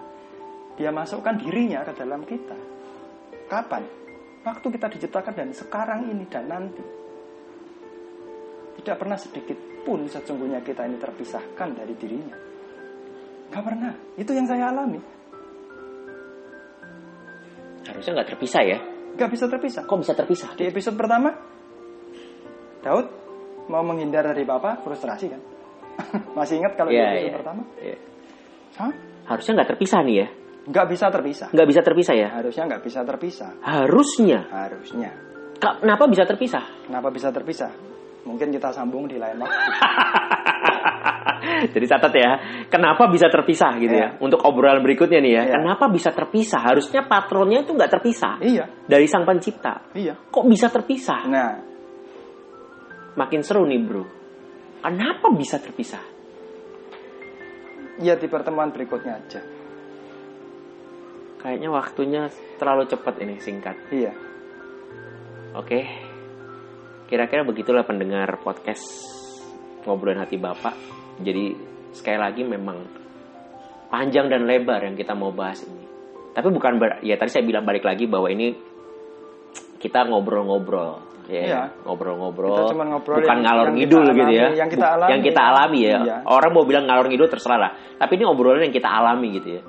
Dia 0.80 0.90
masukkan 0.90 1.38
dirinya 1.38 1.86
ke 1.86 1.94
dalam 1.98 2.26
kita. 2.26 2.58
Kapan? 3.50 4.03
Waktu 4.44 4.68
kita 4.76 4.88
diciptakan 4.92 5.34
dan 5.34 5.50
sekarang 5.56 6.12
ini 6.12 6.28
dan 6.28 6.52
nanti. 6.52 6.84
Tidak 8.80 8.96
pernah 9.00 9.16
sedikit 9.16 9.56
pun 9.88 10.04
sesungguhnya 10.04 10.60
kita 10.60 10.84
ini 10.84 11.00
terpisahkan 11.00 11.70
dari 11.72 11.96
dirinya. 11.96 12.36
Gak 13.52 13.64
pernah. 13.64 13.94
Itu 14.20 14.36
yang 14.36 14.44
saya 14.44 14.68
alami. 14.74 15.00
Harusnya 17.88 18.12
nggak 18.20 18.30
terpisah 18.36 18.64
ya. 18.64 18.80
Gak 19.16 19.30
bisa 19.32 19.46
terpisah. 19.48 19.84
Kok 19.88 20.00
bisa 20.04 20.14
terpisah? 20.18 20.50
Di 20.58 20.68
episode 20.68 20.98
pertama, 20.98 21.30
Daud 22.84 23.08
mau 23.72 23.84
menghindar 23.86 24.28
dari 24.28 24.44
Papa, 24.44 24.82
frustrasi 24.84 25.26
kan? 25.32 25.42
Masih 26.38 26.60
ingat 26.60 26.74
kalau 26.76 26.90
di 26.92 26.98
Iya, 27.00 27.06
episode 27.08 27.24
iya. 27.24 27.36
pertama? 27.40 27.62
Iya. 27.80 27.98
Hah? 28.82 28.92
Harusnya 29.24 29.52
nggak 29.62 29.70
terpisah 29.76 30.00
nih 30.04 30.16
ya. 30.20 30.28
Nggak 30.64 30.88
bisa 30.90 31.06
terpisah. 31.12 31.48
Nggak 31.52 31.68
bisa 31.68 31.82
terpisah 31.84 32.16
ya. 32.16 32.30
Harusnya 32.32 32.64
nggak 32.72 32.84
bisa 32.84 33.00
terpisah. 33.04 33.52
Harusnya. 33.60 34.40
Harusnya. 34.48 35.12
Kenapa 35.60 36.04
bisa 36.08 36.24
terpisah? 36.24 36.64
Kenapa 36.88 37.08
bisa 37.12 37.28
terpisah? 37.32 37.72
Mungkin 38.24 38.52
kita 38.56 38.72
sambung 38.72 39.04
di 39.08 39.20
lain 39.20 39.44
waktu. 39.44 39.52
Jadi 41.76 41.86
catat 41.92 42.14
ya, 42.16 42.32
kenapa 42.72 43.12
bisa 43.12 43.28
terpisah 43.28 43.76
gitu 43.76 43.92
ya? 43.92 44.16
Iya. 44.16 44.24
Untuk 44.24 44.40
obrolan 44.48 44.80
berikutnya 44.80 45.20
nih 45.20 45.34
ya, 45.36 45.44
Iya. 45.44 45.54
kenapa 45.60 45.92
bisa 45.92 46.16
terpisah? 46.16 46.64
Harusnya 46.64 47.04
patronnya 47.04 47.68
itu 47.68 47.76
nggak 47.76 47.92
terpisah 48.00 48.40
iya, 48.40 48.64
dari 48.88 49.04
sang 49.12 49.28
pencipta. 49.28 49.92
iya. 49.92 50.16
Kok 50.16 50.46
bisa 50.48 50.72
terpisah? 50.72 51.22
Nah, 51.28 51.52
Makin 53.14 53.46
seru 53.46 53.68
nih 53.70 53.78
bro. 53.84 54.04
Kenapa 54.82 55.30
bisa 55.38 55.62
terpisah? 55.62 56.02
ya 58.02 58.18
di 58.18 58.26
pertemuan 58.26 58.74
berikutnya 58.74 59.14
aja. 59.22 59.38
Kayaknya 61.44 61.70
waktunya 61.70 62.22
terlalu 62.56 62.88
cepat 62.88 63.20
ini 63.20 63.36
singkat. 63.38 63.76
Iya. 63.92 64.16
Oke, 65.54 65.86
kira-kira 67.06 67.44
begitulah 67.44 67.84
pendengar 67.84 68.40
podcast 68.42 68.82
ngobrolin 69.84 70.24
hati 70.24 70.40
bapak. 70.40 70.74
Jadi 71.20 71.54
sekali 71.94 72.18
lagi 72.18 72.42
memang 72.42 72.80
panjang 73.92 74.32
dan 74.32 74.48
lebar 74.50 74.82
yang 74.82 74.96
kita 74.96 75.14
mau 75.14 75.30
bahas 75.30 75.62
ini. 75.62 75.84
Tapi 76.34 76.48
bukan 76.50 76.82
ber, 76.82 77.04
ya 77.06 77.14
tadi 77.20 77.30
saya 77.30 77.46
bilang 77.46 77.62
balik 77.62 77.86
lagi 77.86 78.10
bahwa 78.10 78.26
ini 78.26 78.58
kita 79.78 80.08
ngobrol-ngobrol, 80.10 80.98
ya 81.30 81.42
Iya. 81.46 81.62
ngobrol-ngobrol, 81.86 82.72
Kita 82.72 82.82
ngobrol 82.82 83.16
bukan 83.22 83.30
yang- 83.30 83.44
ngalor 83.46 83.68
yang 83.70 83.76
ngidul 83.78 84.02
kita 84.02 84.16
gitu 84.16 84.32
ya, 84.34 84.42
alami, 84.48 84.58
yang 84.58 84.70
kita 84.72 84.88
alami. 84.90 85.10
yang 85.12 85.22
kita 85.22 85.42
alami 85.44 85.80
ya. 85.86 85.98
Iya. 86.02 86.18
Orang 86.26 86.52
mau 86.56 86.64
bilang 86.66 86.86
ngalor 86.90 87.06
ngidul 87.12 87.30
terserah 87.30 87.60
lah. 87.62 87.72
Tapi 88.00 88.12
ini 88.18 88.26
obrolan 88.26 88.66
yang 88.66 88.74
kita 88.74 88.90
alami 88.90 89.28
gitu 89.38 89.50
ya, 89.54 89.62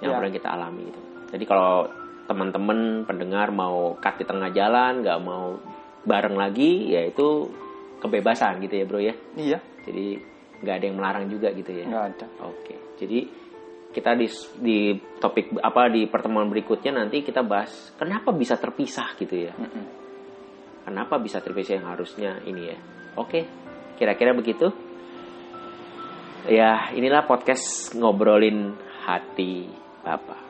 yang 0.00 0.12
Iya. 0.12 0.16
obrolan 0.16 0.34
kita 0.34 0.48
alami 0.50 0.82
gitu. 0.86 1.00
Jadi 1.32 1.44
kalau 1.44 1.88
teman-teman 2.26 2.78
pendengar 3.06 3.48
mau 3.50 3.94
cut 3.96 4.18
di 4.18 4.24
tengah 4.26 4.50
jalan, 4.50 5.00
nggak 5.00 5.20
mau 5.22 5.56
bareng 6.02 6.34
lagi, 6.34 6.90
ya 6.90 7.06
itu 7.06 7.50
kebebasan 7.98 8.60
gitu 8.62 8.74
ya 8.78 8.84
bro 8.84 9.00
ya. 9.00 9.14
Iya, 9.34 9.58
Jadi 9.86 10.06
nggak 10.62 10.74
ada 10.74 10.84
yang 10.84 10.96
melarang 10.98 11.24
juga 11.28 11.50
gitu 11.52 11.70
ya. 11.70 11.84
nggak 11.86 12.04
ada. 12.16 12.26
Oke, 12.46 12.74
jadi 12.98 13.26
kita 13.90 14.12
di 14.12 14.28
di 14.60 14.78
topik 15.16 15.56
apa 15.56 15.88
di 15.88 16.04
pertemuan 16.04 16.50
berikutnya 16.52 17.00
nanti 17.00 17.24
kita 17.24 17.40
bahas 17.40 17.94
kenapa 17.96 18.28
bisa 18.34 18.58
terpisah 18.60 19.16
gitu 19.16 19.48
ya. 19.48 19.52
Mm-mm. 19.56 19.84
Kenapa 20.84 21.18
bisa 21.18 21.40
terpisah 21.40 21.80
yang 21.80 21.88
harusnya 21.90 22.38
ini 22.44 22.62
ya. 22.70 22.78
Oke, 23.16 23.42
kira-kira 23.96 24.36
begitu. 24.36 24.70
Ya, 26.46 26.94
inilah 26.94 27.26
podcast 27.26 27.90
ngobrolin 27.98 28.78
hati 29.02 29.66
Bapak. 30.06 30.45